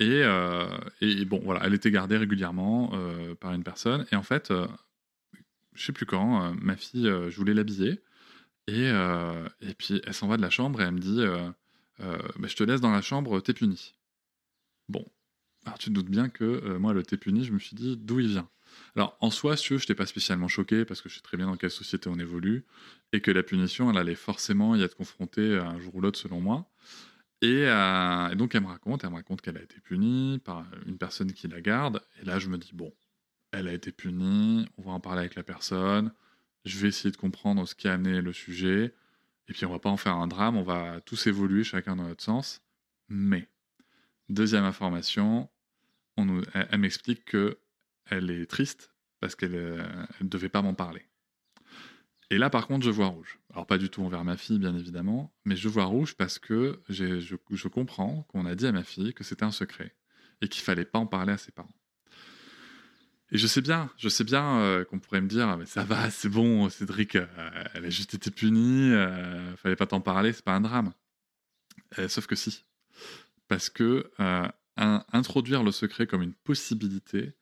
[0.00, 2.92] euh, et, bon, voilà, elle était gardée régulièrement
[3.40, 4.06] par une personne.
[4.12, 4.52] Et en fait,
[5.74, 8.00] je sais plus quand, ma fille, je voulais l'habiller.
[8.68, 11.20] Et, et puis, elle s'en va de la chambre et elle me dit
[11.98, 13.96] bah, Je te laisse dans la chambre, t'es puni.
[14.88, 15.04] Bon,
[15.66, 18.20] alors tu te doutes bien que moi, le t'es puni, je me suis dit d'où
[18.20, 18.48] il vient?
[18.96, 21.56] Alors, en soi, je n'étais pas spécialement choqué parce que je sais très bien dans
[21.56, 22.64] quelle société on évolue
[23.12, 26.40] et que la punition, elle allait forcément y être confrontée un jour ou l'autre, selon
[26.40, 26.68] moi.
[27.44, 30.98] Euh, et, donc, elle me raconte, elle me raconte qu'elle a été punie par une
[30.98, 32.02] personne qui la garde.
[32.20, 32.92] Et là, je me dis, bon,
[33.52, 36.12] elle a été punie, on va en parler avec la personne,
[36.64, 38.94] je vais essayer de comprendre ce qui a amené le sujet.
[39.48, 42.04] Et puis, on va pas en faire un drame, on va tous évoluer chacun dans
[42.04, 42.62] notre sens.
[43.08, 43.48] Mais,
[44.28, 45.48] deuxième information,
[46.16, 47.58] on elle m'explique que
[48.10, 51.06] elle est triste parce qu'elle ne euh, devait pas m'en parler.
[52.30, 53.38] Et là, par contre, je vois rouge.
[53.52, 56.82] Alors, pas du tout envers ma fille, bien évidemment, mais je vois rouge parce que
[56.88, 59.94] je, comprends qu'on a dit à ma fille que c'était un secret
[60.42, 61.74] et qu'il fallait pas en parler à ses parents.
[63.30, 66.10] Et je sais bien, je sais bien euh, qu'on pourrait me dire, mais ça va,
[66.10, 67.26] c'est bon, Cédric, euh,
[67.74, 70.92] elle a juste été punie, ne fallait pas t'en parler, c'est pas un drame.
[72.08, 72.64] sauf que si,
[73.48, 74.10] parce que
[74.76, 77.34] introduire le secret comme une possibilité,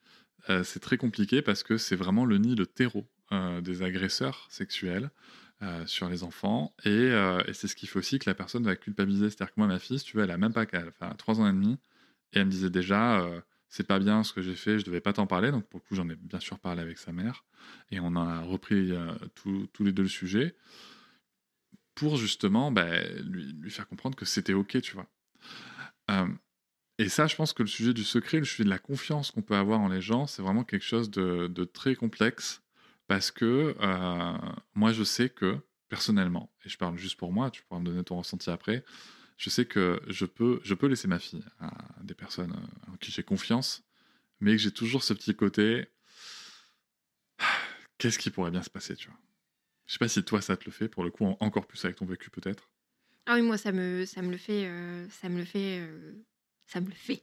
[0.49, 4.47] euh, c'est très compliqué parce que c'est vraiment le nid, le terreau euh, des agresseurs
[4.51, 5.11] sexuels
[5.63, 6.75] euh, sur les enfants.
[6.85, 7.11] Et,
[7.53, 9.31] c'est ce qui fait aussi que la personne va culpabiliser.
[9.31, 11.53] C'est-à-dire que moi, ma fille, tu vois, elle a même pas enfin, 3 ans et
[11.53, 11.79] demi,
[12.33, 13.27] et elle me disait déjà,
[13.69, 15.51] c'est pas bien ce que j'ai fait, je devais pas t'en parler.
[15.51, 17.45] Donc, pour le coup, j'en ai bien sûr parlé avec sa mère.
[17.91, 18.93] Et on a repris
[19.35, 20.57] tous les deux le sujet
[21.95, 25.09] pour justement bah, lui, faire comprendre que c'était OK, tu vois.
[26.99, 29.43] Et ça, je pense que le sujet du secret, le sujet de la confiance qu'on
[29.43, 32.63] peut avoir en les gens, c'est vraiment quelque chose de, très complexe
[33.07, 34.39] parce que euh,
[34.75, 38.03] moi, je sais que personnellement, et je parle juste pour moi, tu pourras me donner
[38.03, 38.83] ton ressenti après,
[39.37, 41.71] je sais que je peux, je peux laisser ma fille à
[42.03, 43.85] des personnes euh, en qui j'ai confiance,
[44.41, 45.89] mais que j'ai toujours ce petit côté,
[47.99, 49.19] qu'est-ce qui pourrait bien se passer, tu vois?
[49.85, 51.99] Je sais pas si toi ça te le fait, pour le coup, encore plus avec
[51.99, 52.71] ton vécu peut-être.
[53.27, 55.87] Ah oui, moi ça me, ça me le fait, euh, ça me le fait
[56.67, 57.23] ça me le fait.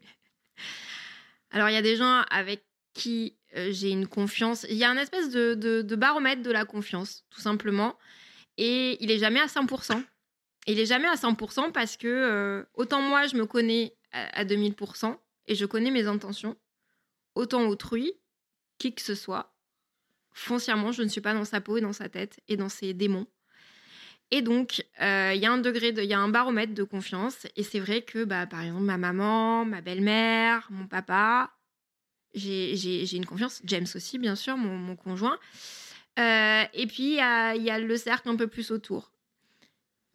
[1.51, 4.65] Alors, il y a des gens avec qui euh, j'ai une confiance.
[4.69, 7.97] Il y a un espèce de, baromètre de la confiance, tout simplement.
[8.57, 10.03] Et il est jamais à 100%.
[10.67, 14.45] Il est jamais à 100% parce que euh, autant moi, je me connais à, à
[14.45, 15.17] 2000%
[15.47, 16.55] et je connais mes intentions,
[17.35, 18.13] autant autrui,
[18.77, 19.53] qui que ce soit,
[20.31, 22.93] foncièrement, je ne suis pas dans sa peau et dans sa tête et dans ses
[22.93, 23.27] démons.
[24.35, 27.45] Et donc, euh, il y a un degré, il y a un baromètre de confiance.
[27.55, 31.51] Et c'est vrai que, bah, par exemple, ma maman, ma belle-mère, mon papa,
[32.33, 33.61] j'ai une confiance.
[33.63, 35.37] James aussi, bien sûr, mon, conjoint.
[36.17, 39.11] Euh, et puis, il y a, le cercle un peu plus autour.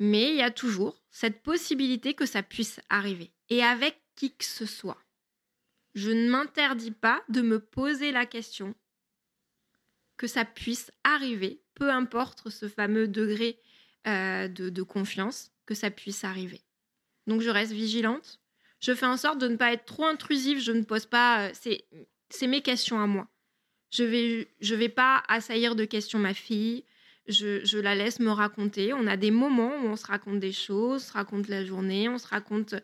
[0.01, 3.31] Mais il y a toujours cette possibilité que ça puisse arriver.
[3.51, 4.99] Et avec qui que ce soit.
[5.95, 8.75] Je ne m'interdis pas de me poser la question
[10.17, 13.61] que ça puisse arriver, peu importe ce fameux degré
[14.09, 16.63] euh, de, confiance que ça puisse arriver.
[17.27, 18.41] Donc je reste vigilante.
[18.81, 20.61] Je fais en sorte de ne pas être trop intrusive.
[20.61, 21.49] Je ne pose pas.
[21.49, 21.77] Euh,
[22.31, 23.29] c'est mes questions à moi.
[23.91, 26.85] Je vais je vais pas assaillir de questions ma fille.
[27.27, 28.95] Je, je, la laisse me raconter.
[28.95, 32.09] On a des moments où on se raconte des choses, on se raconte la journée,
[32.09, 32.75] on se raconte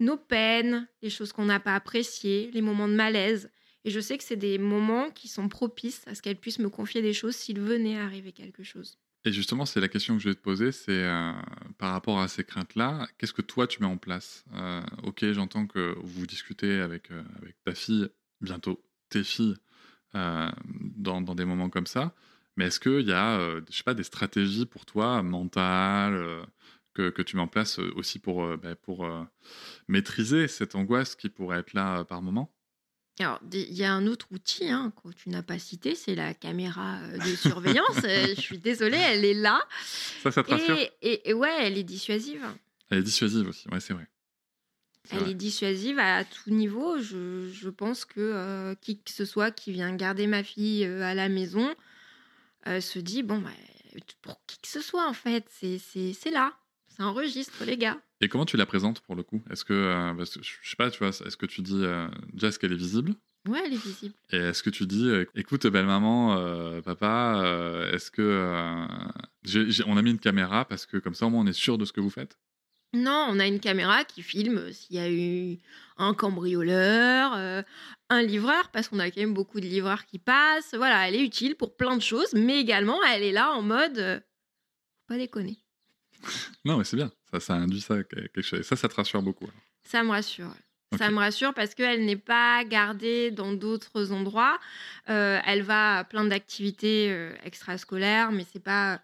[0.00, 3.50] nos peines, les choses qu'on n'a pas appréciées, les moments de malaise.
[3.84, 6.70] Et je sais que c'est des moments qui sont propices à ce qu'elle puisse me
[6.70, 8.98] confier des choses s'il venait à arriver quelque chose.
[9.26, 11.32] Et justement, c'est la question que je vais te poser, c'est euh,
[11.78, 14.44] par rapport à ces craintes-là, qu'est-ce que toi tu mets en place?
[14.54, 18.08] Euh, Ok, j'entends que vous discutez avec, euh, avec ta fille,
[18.40, 19.56] bientôt tes filles,
[20.14, 22.14] dans, dans, des moments comme ça,
[22.56, 23.36] mais est-ce qu'il y a,
[23.68, 26.46] je sais pas, des stratégies pour toi, mentales,
[26.94, 29.08] que, que, tu mets en place aussi pour, bah, pour
[29.88, 32.54] maîtriser cette angoisse qui pourrait être là par moment?
[33.20, 36.34] Alors, il y a un autre outil hein, que tu n'as pas cité, c'est la
[36.34, 37.84] caméra euh, de surveillance.
[38.04, 39.62] Euh, je suis désolée, elle est là.
[40.22, 40.76] Ça, ça te rassure?
[41.00, 42.44] et, ouais, elle est dissuasive.
[42.90, 44.06] Elle est dissuasive aussi, ouais, c'est vrai.
[45.10, 46.98] elle est dissuasive à tout niveau.
[47.00, 51.14] Je, je pense que euh, qui que ce soit qui vient garder ma fille à
[51.14, 51.74] la maison
[52.66, 53.50] se dit bon, bah,
[54.22, 56.52] pour qui que ce soit, en fait, c'est là.
[56.96, 58.00] Ça enregistre, les gars.
[58.24, 59.44] Et comment tu la présentes pour le coup?
[59.50, 62.58] Est-ce que, euh, je sais pas, tu vois, est-ce que tu dis euh, déjà est-ce
[62.58, 63.14] qu'elle est visible?
[63.46, 64.14] Ouais, elle est visible.
[64.30, 68.86] Et est-ce que tu dis, euh, écoute, belle maman, papa, est-ce que
[69.86, 71.84] on a mis une caméra parce que comme ça au moins on est sûr de
[71.84, 72.38] ce que vous faites?
[72.94, 75.58] Non, on a une caméra qui filme s'il y a eu
[75.98, 77.34] un cambrioleur,
[78.08, 80.74] un livreur, parce qu'on a quand même beaucoup de livreurs qui passent.
[80.74, 84.24] Voilà, elle est utile pour plein de choses, mais également elle est là en mode,
[85.08, 85.58] pas déconner.
[86.64, 87.10] non, mais c'est bien.
[87.30, 88.62] Ça, ça induit ça quelque chose.
[88.62, 89.48] Ça, ça te rassure beaucoup.
[89.82, 90.54] Ça me rassure.
[90.98, 94.58] Ça me rassure parce qu'elle n'est pas gardée dans d'autres endroits.
[95.08, 99.00] Euh, elle va à plein d'activités euh, extrascolaires, mais c'est pas.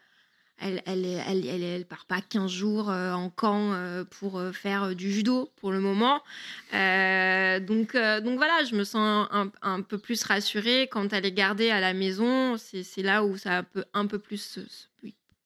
[0.63, 3.73] Elle, elle, elle, elle, part pas 15 jours euh, en camp
[4.11, 6.23] pour faire du judo pour le moment.
[6.71, 11.71] donc, donc voilà, je me sens un, un, peu plus rassurée quand elle est gardée
[11.71, 12.59] à la maison.
[12.59, 14.61] C'est là où ça peut un peu plus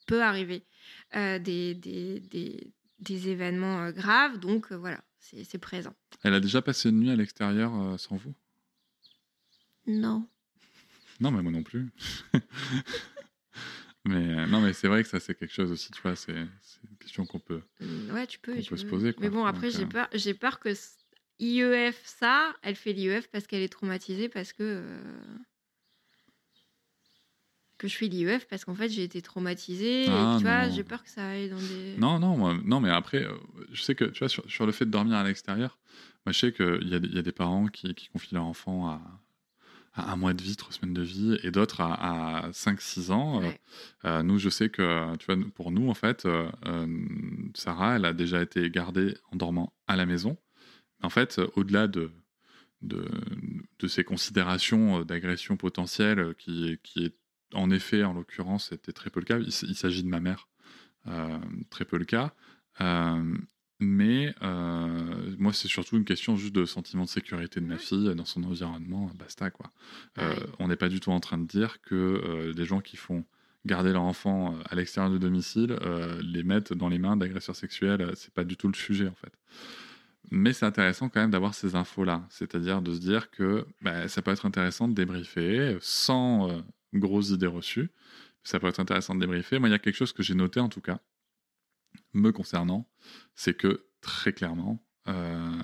[0.06, 0.64] peut arriver.
[1.16, 4.38] Euh, des, des, des, événements euh, graves.
[4.40, 5.94] Donc euh, voilà, c'est présent.
[6.24, 8.34] Elle a déjà passé une nuit à l'extérieur sans vous?
[9.86, 10.26] Non.
[11.20, 11.92] Non, mais moi non plus.
[14.04, 16.96] mais non, mais c'est vrai que ça, c'est quelque chose aussi, tu vois, c'est une
[16.98, 19.14] question qu'on peut, mmh, ouais, tu peux, se poser.
[19.20, 20.70] Mais bon, après, j'ai peur, j'ai peur que
[21.38, 24.82] IEF, ça, elle fait l'IEF parce qu'elle est traumatisée, parce que
[27.84, 30.84] que je fais l'IEF parce qu'en fait j'ai été traumatisée et ah, tu vois j'ai
[30.84, 33.34] peur que ça aille dans des non non non mais après euh,
[33.72, 35.78] je sais que tu vois sur, le fait de dormir à l'extérieur
[36.24, 39.02] moi je sais qu'il y, a, y a des parents qui, confient leur enfant à,
[39.96, 43.50] un mois de vie trois semaines de vie et d'autres à, 5-6 ans euh,
[44.06, 46.26] euh, nous je sais que tu vois pour nous en fait
[47.52, 50.38] Sarah elle a déjà été gardée en dormant à la maison.
[51.02, 52.10] En fait au-delà de
[52.80, 53.06] de,
[53.78, 57.14] de, ces considérations d'agression potentielle qui, qui est
[57.52, 59.38] en effet, en l'occurrence, c'était très peu le cas.
[59.38, 60.48] Il, s'agit de ma mère,
[61.06, 61.38] euh,
[61.70, 62.34] très peu le cas.
[62.80, 63.36] Euh,
[63.80, 68.14] mais euh, moi, c'est surtout une question juste de sentiment de sécurité de ma fille
[68.14, 69.10] dans son environnement.
[69.18, 69.70] Basta, quoi.
[70.58, 73.24] on n'est pas du tout en train de dire que des gens qui font
[73.66, 75.76] garder leur enfant à l'extérieur du domicile,
[76.22, 79.32] les mettent dans les mains d'agresseurs sexuels, c'est pas du tout le sujet, en fait.
[80.30, 84.22] Mais c'est intéressant quand même d'avoir ces infos-là, c'est-à-dire de se dire que bah, ça
[84.22, 86.64] peut être intéressant de débriefer sans
[87.00, 87.90] grosse idée reçue.
[88.42, 89.58] Ça peut être intéressant de débriefer.
[89.58, 91.00] Moi, il y a quelque chose que j'ai noté en tout cas,
[92.12, 92.88] me concernant,
[93.34, 95.62] c'est que très clairement, euh,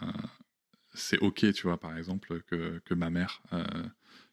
[0.94, 3.64] c'est ok, tu vois, par exemple, que, que ma mère euh,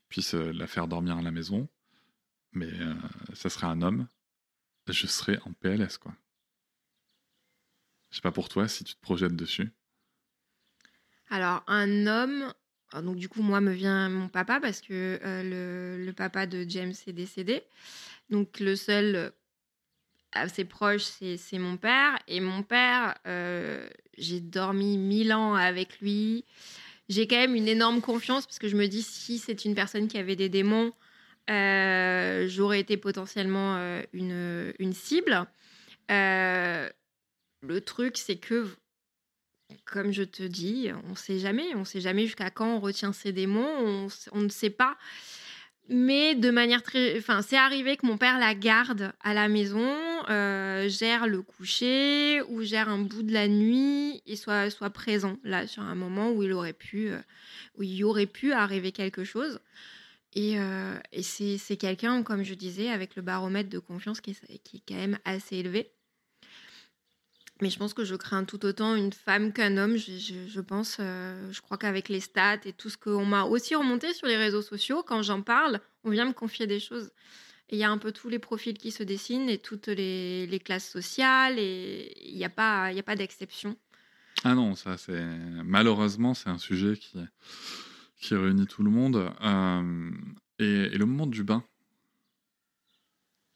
[0.10, 1.70] puisse la faire dormir à la maison,
[2.54, 2.94] mais euh,
[3.34, 4.08] ça serait un homme,
[4.88, 6.16] je serais en PLS, quoi.
[8.10, 9.72] Je sais pas pour toi si tu te projettes dessus.
[11.30, 12.54] Alors, un homme,
[12.94, 16.94] donc du coup, moi me vient mon papa parce que euh, le, papa de James
[17.06, 17.64] est décédé.
[18.30, 19.30] Donc le seul euh,
[20.32, 22.18] assez proche, c'est mon père.
[22.28, 26.46] Et mon père, euh, j'ai dormi mille ans avec lui.
[27.10, 30.08] J'ai quand même une énorme confiance parce que je me dis si c'est une personne
[30.08, 30.94] qui avait des démons,
[31.48, 33.78] j'aurais été potentiellement
[34.12, 35.48] une, une cible.
[36.10, 38.68] le truc, c'est que
[39.86, 41.74] comme je te dis, on ne sait jamais.
[41.76, 44.08] On ne sait jamais jusqu'à quand on retient ses démons.
[44.32, 44.98] On, ne sait pas.
[45.90, 47.18] Mais de manière très.
[47.18, 49.96] Enfin, c'est arrivé que mon père la garde à la maison,
[50.30, 55.38] euh, gère le coucher ou gère un bout de la nuit et soit, soit présent
[55.44, 57.20] là sur un moment où il aurait pu, euh,
[57.78, 59.60] où il y aurait pu arriver quelque chose.
[60.34, 64.78] Et, euh, c'est quelqu'un, comme je disais, avec le baromètre de confiance qui est, qui
[64.78, 65.90] est quand même assez élevé.
[67.62, 69.98] Mais je pense que je crains tout autant une femme qu'un homme.
[69.98, 74.14] Je, pense, euh, je crois qu'avec les stats et tout ce qu'on m'a aussi remonté
[74.14, 77.12] sur les réseaux sociaux, quand j'en parle, on vient me confier des choses.
[77.70, 80.62] Et il y a un peu tous les profils qui se dessinent et toutes les,
[80.64, 83.76] classes sociales et il n'y a pas, pas d'exception.
[84.44, 85.26] Ah non, ça c'est
[85.66, 87.18] malheureusement c'est un sujet qui,
[88.20, 89.32] qui réunit tout le monde.
[89.42, 90.12] Euh,
[90.60, 91.64] et, le moment du bain.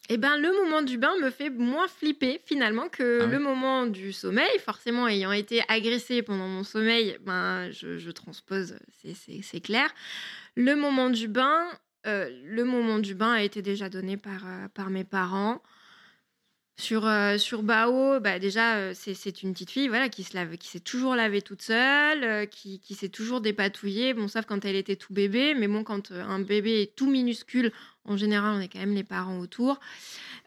[0.09, 3.85] Eh ben, le moment du bain me fait moins flipper finalement que ah le moment
[3.85, 4.59] du sommeil.
[4.59, 8.75] Forcément, ayant été agressée pendant mon sommeil, ben, je, transpose,
[9.13, 9.89] c'est clair.
[10.55, 11.65] Le moment du bain,
[12.07, 15.61] euh, le moment du bain a été déjà donné par, euh, par mes parents.
[16.77, 20.57] Sur, euh, sur Bao, bah déjà, euh, c'est une petite fille voilà, qui se lave,
[20.57, 24.13] qui s'est toujours lavée toute seule, euh, qui, qui s'est toujours dépatouillée.
[24.13, 27.71] Bon, sauf quand elle était tout bébé, mais bon, quand un bébé est tout minuscule,
[28.05, 29.79] en général, on est quand même les parents autour.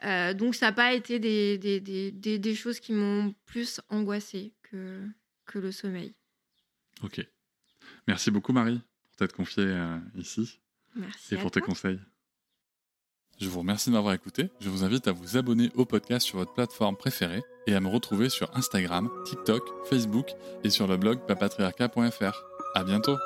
[0.03, 5.07] donc, ça n'a pas été des, des, des, des choses qui m'ont plus angoissée que,
[5.47, 6.15] que le sommeil.
[7.03, 7.25] Ok.
[8.09, 9.73] Merci beaucoup, Marie, pour t'être confiée
[10.17, 10.59] ici.
[10.97, 11.35] Merci.
[11.35, 12.01] Et pour tes conseils.
[13.45, 14.49] Je vous remercie de m'avoir écouté.
[14.59, 17.89] Je vous invite à vous abonner au podcast sur votre plateforme préférée et à me
[17.89, 20.29] retrouver sur Instagram, TikTok, Facebook
[20.65, 22.43] et sur le blog papatriarca.fr.
[22.75, 23.19] À bientôt!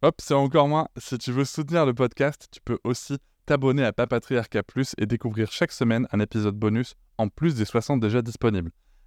[0.00, 0.88] Hop, c'est encore moins.
[0.96, 5.52] Si tu veux soutenir le podcast, tu peux aussi t'abonner à Papatriarca Plus et découvrir
[5.52, 8.70] chaque semaine un épisode bonus en plus des 60 déjà disponibles